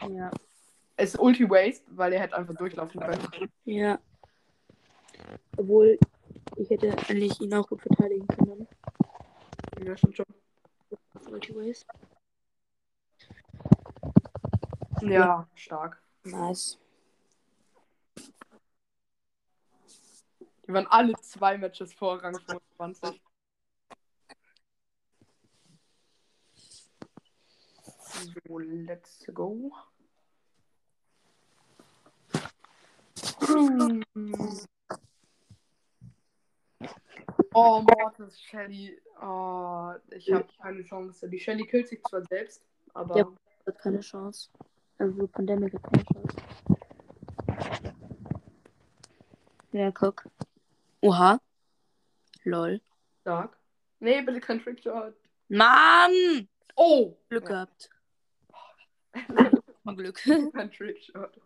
[0.09, 0.30] Ja.
[0.96, 3.53] Es ist Ulti Waste, weil er hätte einfach durchlaufen können.
[3.64, 3.98] Ja.
[5.57, 5.98] Obwohl,
[6.61, 8.68] ich hätte eigentlich ihn auch gut verteidigen können.
[9.82, 10.26] Ja, stimmt schon.
[11.28, 11.86] Multiways.
[15.00, 16.02] Ja, stark.
[16.24, 16.78] Nice.
[20.66, 23.22] Wir waren alle zwei Matches vor Rang 25.
[28.46, 29.72] So, let's go.
[37.53, 39.01] Oh, Mortis, Shelly.
[39.20, 41.28] Oh, ich habe keine Chance.
[41.28, 43.16] Die Shelly killt sich zwar selbst, aber.
[43.16, 43.26] Ja.
[43.66, 44.51] Hat keine Chance.
[44.98, 46.36] Also Pandemic hat keine Chance.
[49.72, 50.24] Ja, guck.
[51.01, 51.40] Oha.
[52.44, 52.80] Lol.
[53.20, 53.57] Stark.
[54.01, 55.14] Nee, bitte kein Trickshot.
[55.48, 56.48] Mann!
[56.76, 57.16] Oh!
[57.28, 57.48] Glück Ja.
[57.48, 57.90] gehabt.
[59.82, 60.16] Mal Glück.
[60.53, 61.40] Kein Trickshot.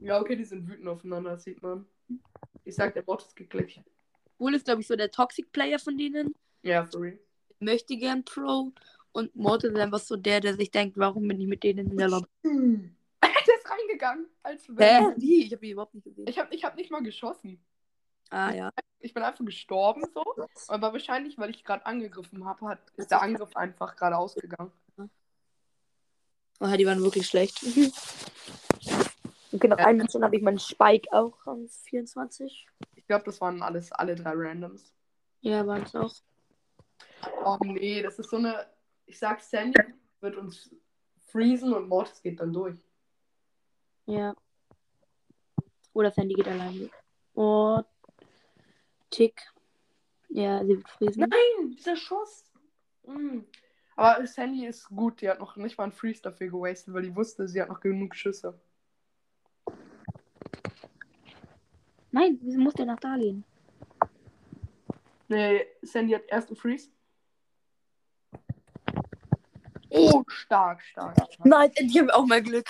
[0.00, 1.86] Ja, okay, die sind wütend aufeinander, das sieht man.
[2.68, 3.80] Ich sag, der Bot ist geklickt.
[4.38, 6.34] Wohl ist, glaube ich, so der Toxic Player von denen.
[6.62, 7.18] Ja, sorry.
[7.60, 8.72] Möchte gern Pro.
[9.12, 11.96] Und Mortis ist einfach so der, der sich denkt, warum bin ich mit denen in
[11.96, 12.28] der Lobby?
[12.42, 14.26] der ist reingegangen.
[14.42, 15.14] Als Hä?
[15.16, 15.46] Wie?
[15.46, 16.28] Ich habe ihn überhaupt nicht gesehen.
[16.28, 17.58] Ich hab, ich hab nicht mal geschossen.
[18.28, 18.70] Ah, ja.
[19.00, 20.22] Ich bin einfach gestorben so.
[20.66, 24.72] Aber wahrscheinlich, weil ich gerade angegriffen habe, hat, ist der Angriff einfach gerade ausgegangen.
[26.60, 27.64] Oh, die waren wirklich schlecht.
[29.52, 32.66] Okay, noch ein Match, dann habe ich meinen Spike auch am 24.
[32.96, 34.92] Ich glaube, das waren alles alle drei Randoms.
[35.40, 36.12] Ja, waren es auch.
[37.44, 38.66] Oh nee, das ist so eine.
[39.06, 39.80] Ich sag, Sandy
[40.20, 40.70] wird uns
[41.26, 42.76] freezen und Mortis geht dann durch.
[44.06, 44.34] Ja.
[45.94, 46.92] Oder Sandy geht allein weg.
[47.34, 47.80] Oh.
[49.10, 49.40] Tick.
[50.28, 51.20] Ja, sie wird friesen.
[51.20, 52.44] Nein, dieser Schuss.
[53.06, 53.40] Mm.
[53.96, 57.16] Aber Sandy ist gut, die hat noch nicht mal einen Freeze dafür gewastet, weil die
[57.16, 58.60] wusste, sie hat noch genug Schüsse.
[62.10, 63.44] Nein, wieso muss der nach da gehen?
[65.28, 66.90] Nee, Sandy hat erst einen Freeze.
[69.90, 71.14] Oh, stark, stark.
[71.14, 71.44] stark.
[71.44, 72.66] Nein, endlich haben wir auch mal Glück.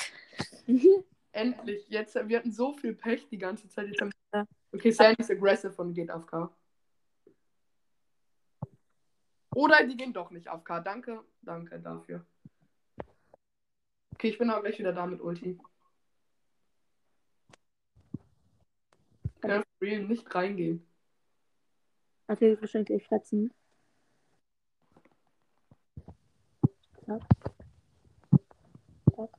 [1.32, 1.88] Endlich.
[1.88, 3.86] Jetzt, wir hatten so viel Pech die ganze Zeit.
[3.88, 4.12] Jetzt haben...
[4.72, 6.50] Okay, Sandy ist aggressive und geht auf K.
[9.54, 10.80] Oder die gehen doch nicht auf K.
[10.80, 12.24] Danke, danke dafür.
[14.14, 15.58] Okay, ich bin auch gleich wieder da mit Ulti.
[19.34, 20.86] Ich kann for real nicht reingehen.
[22.26, 23.52] Also, ich wahrscheinlich gleich fetzen.
[27.06, 27.22] Zack.
[29.16, 29.30] Zack.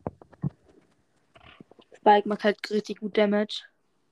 [1.95, 3.63] Spike macht halt richtig gut Damage.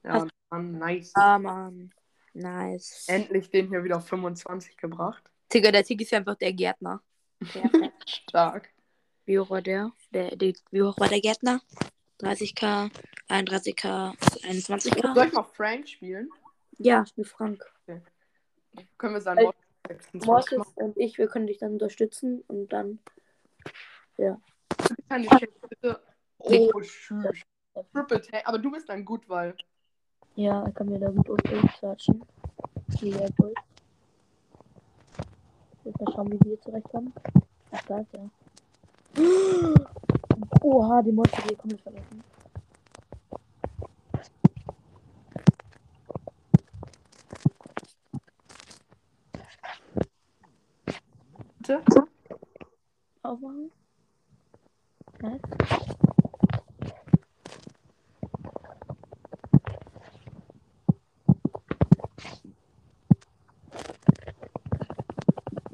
[0.03, 1.11] Ja, Hast- Mann, nice.
[1.15, 1.91] Ah, Mann.
[2.33, 3.05] Nice.
[3.07, 5.23] Endlich den hier wieder auf 25 gebracht.
[5.51, 7.01] Digga, der Tick ist ja einfach der Gärtner.
[7.51, 8.09] Perfekt.
[8.29, 8.69] Stark.
[9.25, 9.91] Wie hoch war der?
[10.11, 11.61] der, der wie hoch war der Gärtner?
[12.19, 12.91] 30k,
[13.29, 15.27] 31k, Soll 21k?
[15.27, 16.29] ich mal Frank spielen?
[16.77, 17.63] Ja, ich bin Frank.
[18.97, 20.73] Können wir 26 Mortis machen?
[20.75, 22.99] und ich, wir können dich dann unterstützen und dann.
[25.09, 25.99] Kann die Chat bitte.
[26.39, 27.43] Oh, tschüss.
[27.93, 28.47] Triple Tag.
[28.47, 29.55] Aber du bist dann gut, weil.
[30.35, 32.23] Ja, er kann mir da gut durchquatschen.
[32.99, 33.53] Wie Bull.
[35.83, 37.13] Jetzt mal schauen, wie wir hier zurechtkommen.
[37.71, 38.29] Ach, da ist er.
[40.69, 42.23] Oha, die Monster, die komplett vergessen.
[51.59, 51.83] Bitte?
[53.23, 53.71] Aufmachen.
[55.21, 55.41] Nice.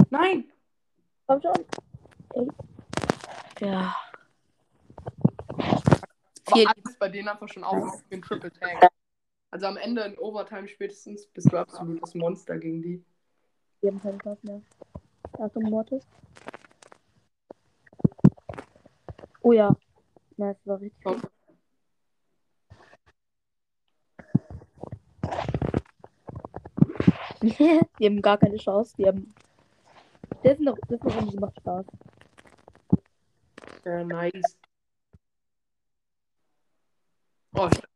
[0.09, 0.45] Nein!
[1.25, 1.65] Komm schon.
[2.35, 2.47] Ey.
[3.59, 3.95] Ja.
[6.45, 8.89] Aber Vier- alles bei denen einfach schon auf den Triple Tag.
[9.51, 13.03] Also am Ende in Overtime spätestens bist du absolutes Monster gegen die.
[13.85, 14.61] Haben keinen Platz mehr.
[15.37, 16.07] Achtung, Mortis.
[19.41, 19.75] Oh ja.
[20.37, 21.03] Na, das war richtig.
[21.03, 21.21] Komm.
[27.99, 28.95] die haben gar keine Chance.
[28.97, 29.33] Die haben.
[30.41, 31.85] Das ist noch, das ist noch macht Spaß.
[33.83, 34.57] Ja, nice.
[37.55, 37.89] Oh, stark.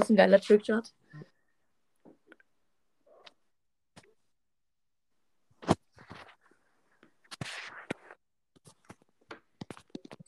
[0.00, 0.94] Was ein geiler Trickshot.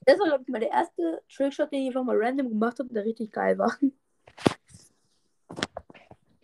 [0.05, 2.93] Das war, glaube ich, mal der erste Trickshot, den ich einfach mal random gemacht habe,
[2.93, 3.75] der richtig geil war.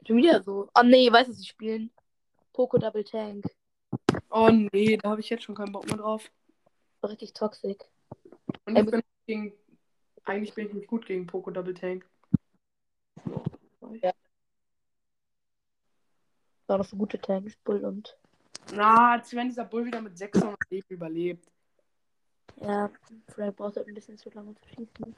[0.06, 0.70] Schon wieder so.
[0.74, 1.90] Oh nee, weißt du, was sie spielen?
[2.54, 3.44] Poco Double Tank.
[4.30, 6.30] oh nee, da habe ich jetzt schon keinen Bock mehr drauf.
[7.02, 7.76] Richtig toxisch.
[8.64, 9.52] Und ich bin gegen.
[10.24, 12.06] Eigentlich bin ich nicht gut gegen Poco Double Tank.
[16.68, 18.16] War noch so gute Tanks, Bull und.
[18.74, 21.50] Na, als wenn dieser Bull wieder mit 600 Leben überlebt.
[22.60, 22.90] Ja,
[23.28, 25.16] Frank braucht halt ein bisschen zu lange zu schießen.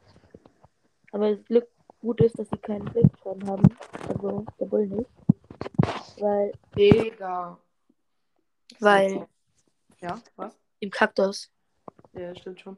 [1.11, 1.69] Aber das Glück
[2.01, 3.65] gut ist, dass sie keinen Blickschaden haben.
[4.09, 5.11] Also der Bull nicht.
[6.19, 7.59] Weil, Digga.
[8.79, 9.27] weil
[10.01, 10.55] Ja, was?
[10.79, 11.51] im Kaktus.
[12.13, 12.77] Ja, stimmt schon.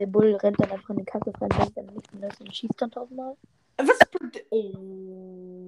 [0.00, 2.74] Der Bull rennt dann einfach in den Kaktus rein, denkt dann nicht mehr und schießt
[2.80, 3.36] dann tausendmal.
[3.76, 3.98] Was?
[4.50, 5.59] Oh.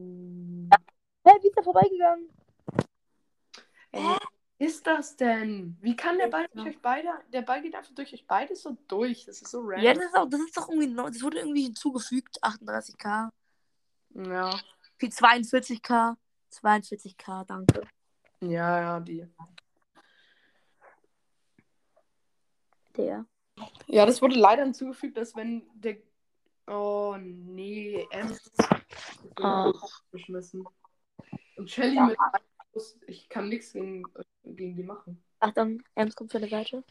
[1.25, 2.29] Hä, wie ist er vorbeigegangen?
[3.93, 4.17] Hä?
[4.59, 5.77] Ist das denn?
[5.81, 7.09] Wie kann der Ball durch euch beide?
[7.33, 9.25] Der Ball geht einfach durch euch beide so durch.
[9.25, 9.85] Das ist so random.
[9.85, 12.43] Ja, das ist auch, das ist doch irgendwie, neu- das wurde irgendwie hinzugefügt.
[12.43, 13.31] 38k.
[14.15, 14.51] Ja,
[14.99, 16.17] Für 42k.
[16.53, 17.83] 42k, danke.
[18.41, 19.27] ja, ja, die.
[22.97, 23.25] Der.
[23.87, 25.97] Ja, das wurde leider hinzugefügt, dass wenn der.
[26.69, 28.39] Oh nee, M
[29.41, 30.03] Ach.
[30.13, 30.65] geschmissen.
[31.57, 32.07] Und Shelly Ja.
[32.07, 32.19] mit.
[33.07, 34.03] Ich kann nichts gegen,
[34.45, 35.23] gegen die machen.
[35.41, 36.83] Achtung, Ems kommt von der Seite.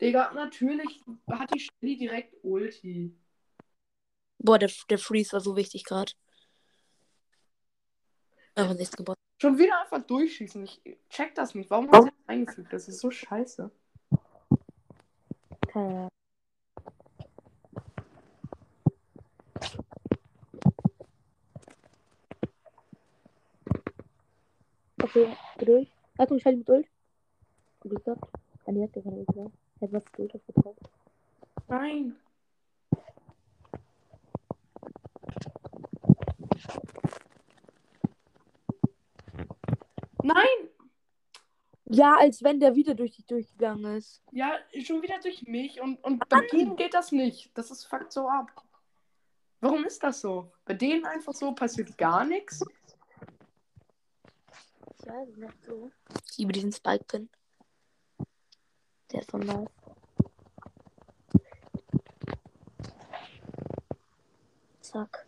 [0.00, 3.16] Digga, natürlich hat die Shelly direkt Ulti.
[4.38, 6.12] Boah, der, der Freeze war so wichtig gerade.
[8.54, 9.18] Aber nichts gebracht.
[9.40, 10.64] Schon wieder einfach durchschießen.
[10.64, 11.70] Ich check das nicht.
[11.70, 12.72] Warum haben sie das eingefügt?
[12.72, 13.70] Das ist so scheiße.
[15.76, 16.08] Keine Ahnung.
[25.02, 25.88] Okay, Geduld.
[26.16, 26.86] Achtung, Shelly mit Ult.
[27.80, 28.24] Gut geklappt.
[28.64, 29.50] Ah, nee, hat der keine Ult mehr.
[29.80, 30.76] Er hat was Geduld aufgetragen.
[31.68, 32.16] Nein.
[40.22, 40.70] Nein!
[41.96, 44.22] Ja, als wenn der wieder durch dich durchgegangen ist.
[44.30, 47.50] Ja, schon wieder durch mich und, und bei denen geht das nicht.
[47.54, 48.50] Das ist fuckt so ab.
[49.60, 50.52] Warum ist das so?
[50.66, 52.62] Bei denen einfach so passiert gar nichts.
[54.98, 55.90] Ich weiß nicht so.
[56.30, 57.30] Ich liebe diesen Spike-Pin.
[59.12, 59.68] Der ist so nice.
[64.80, 65.26] Zack.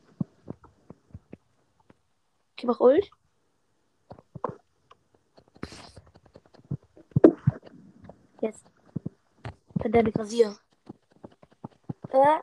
[2.53, 3.11] Okay, mach Ult.
[8.41, 8.65] Jetzt.
[9.79, 10.57] Pandemic Rasier.
[12.11, 12.39] Äh.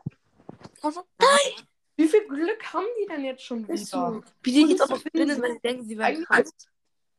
[0.82, 1.66] Also, nein!
[1.96, 3.78] Wie viel Glück haben die denn jetzt schon wieder?
[3.78, 4.24] so.
[4.44, 6.52] Wie die jetzt auch noch finden drin sie- weil sie denken, sie werden krass.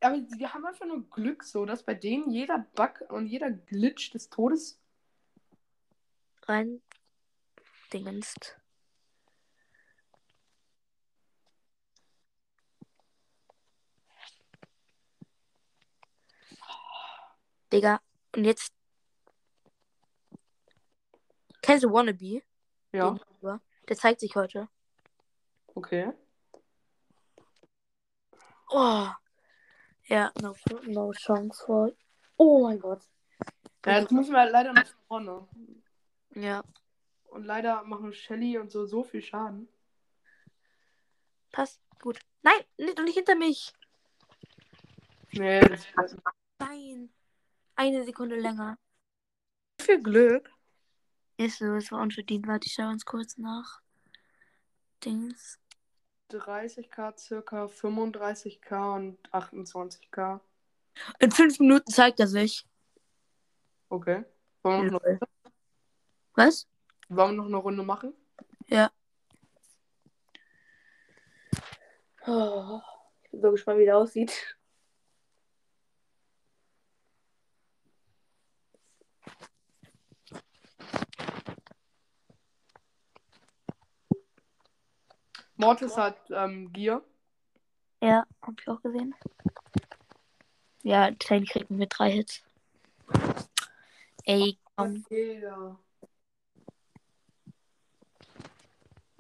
[0.01, 4.11] Aber die haben einfach nur Glück so, dass bei denen jeder Bug und jeder Glitch
[4.11, 4.79] des Todes.
[6.43, 6.83] Rein.
[7.93, 8.59] Dingenst.
[17.73, 18.01] Digga,
[18.37, 18.73] und jetzt.
[21.63, 22.43] Kennst du Wannabe?
[22.93, 23.11] Ja,
[23.43, 23.61] Den?
[23.89, 24.69] Der zeigt sich heute.
[25.75, 26.13] okay.
[28.69, 29.09] Oh.
[30.09, 30.55] Ja, no,
[30.87, 31.93] no chance for.
[32.37, 33.03] Oh mein Gott.
[33.85, 35.47] Ja, jetzt müssen wir leider nach vorne.
[36.35, 36.63] Ja,
[37.31, 39.69] Und leider machen Shelly und so so viel Schaden.
[41.53, 41.81] passt.
[42.01, 42.19] Gut.
[42.43, 43.73] Nein, nicht, nicht hinter mich.
[45.33, 46.17] Nee, das ist
[46.59, 47.11] Nein.
[47.77, 48.79] Eine Sekunde länger.
[49.81, 50.51] viel Glück.
[51.37, 52.47] Ist so, es war unverdient.
[52.47, 53.81] Warte, ich schaue uns kurz nach.
[55.05, 55.61] Dings.
[56.31, 60.41] 30k, circa 35k und 28k.
[61.21, 62.67] In fünf Minuten zeigt er sich.
[63.91, 64.25] Okay.
[64.63, 65.21] Wollen wir, noch, eine-
[66.33, 66.67] Was?
[67.09, 68.15] wollen wir noch eine Runde machen?
[72.27, 72.81] Oh,
[73.23, 74.56] ich bin so gespannt, wie der aussieht.
[85.57, 87.03] Mortis hat ähm, Gear.
[88.03, 89.15] Ja, hab ich auch gesehen.
[90.83, 92.43] Ja, Tiny kriegt mit drei Hits.
[94.25, 95.03] Ey, komm.
[95.05, 95.79] Digga.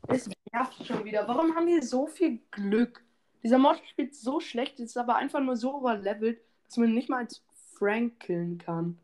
[0.09, 1.26] Es nervt schon wieder.
[1.26, 3.05] Warum haben die so viel Glück?
[3.43, 7.18] Dieser Mod spielt so schlecht, ist aber einfach nur so overlevelt, dass man nicht mal
[7.18, 7.43] als
[7.74, 8.99] Frank killen kann.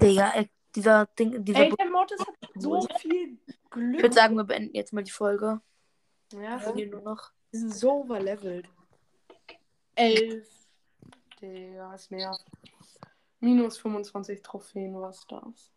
[0.00, 0.32] Digga,
[0.74, 3.38] dieser Ding, dieser Ey, der Mortis hat so viel
[3.70, 3.96] Glück.
[3.96, 5.60] Ich würde sagen, wir beenden jetzt mal die Folge.
[6.32, 7.32] ja, Wir verlieren nur noch.
[7.52, 8.68] die sind so overlevelt.
[9.94, 10.48] Elf.
[11.40, 12.44] Digga, es nervt.
[13.40, 15.72] Minus 25 Trophäen, was das?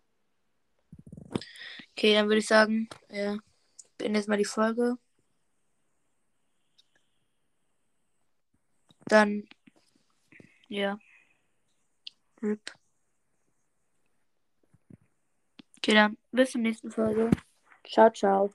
[1.92, 3.38] Okay, dann würde ich sagen, ja,
[3.98, 4.98] beenden jetzt mal die Folge.
[9.06, 9.48] Dann,
[10.68, 10.98] ja.
[12.42, 12.74] RIP.
[15.84, 17.30] Okay, dann bis zur nächsten Folge.
[17.86, 18.54] Ciao, ciao.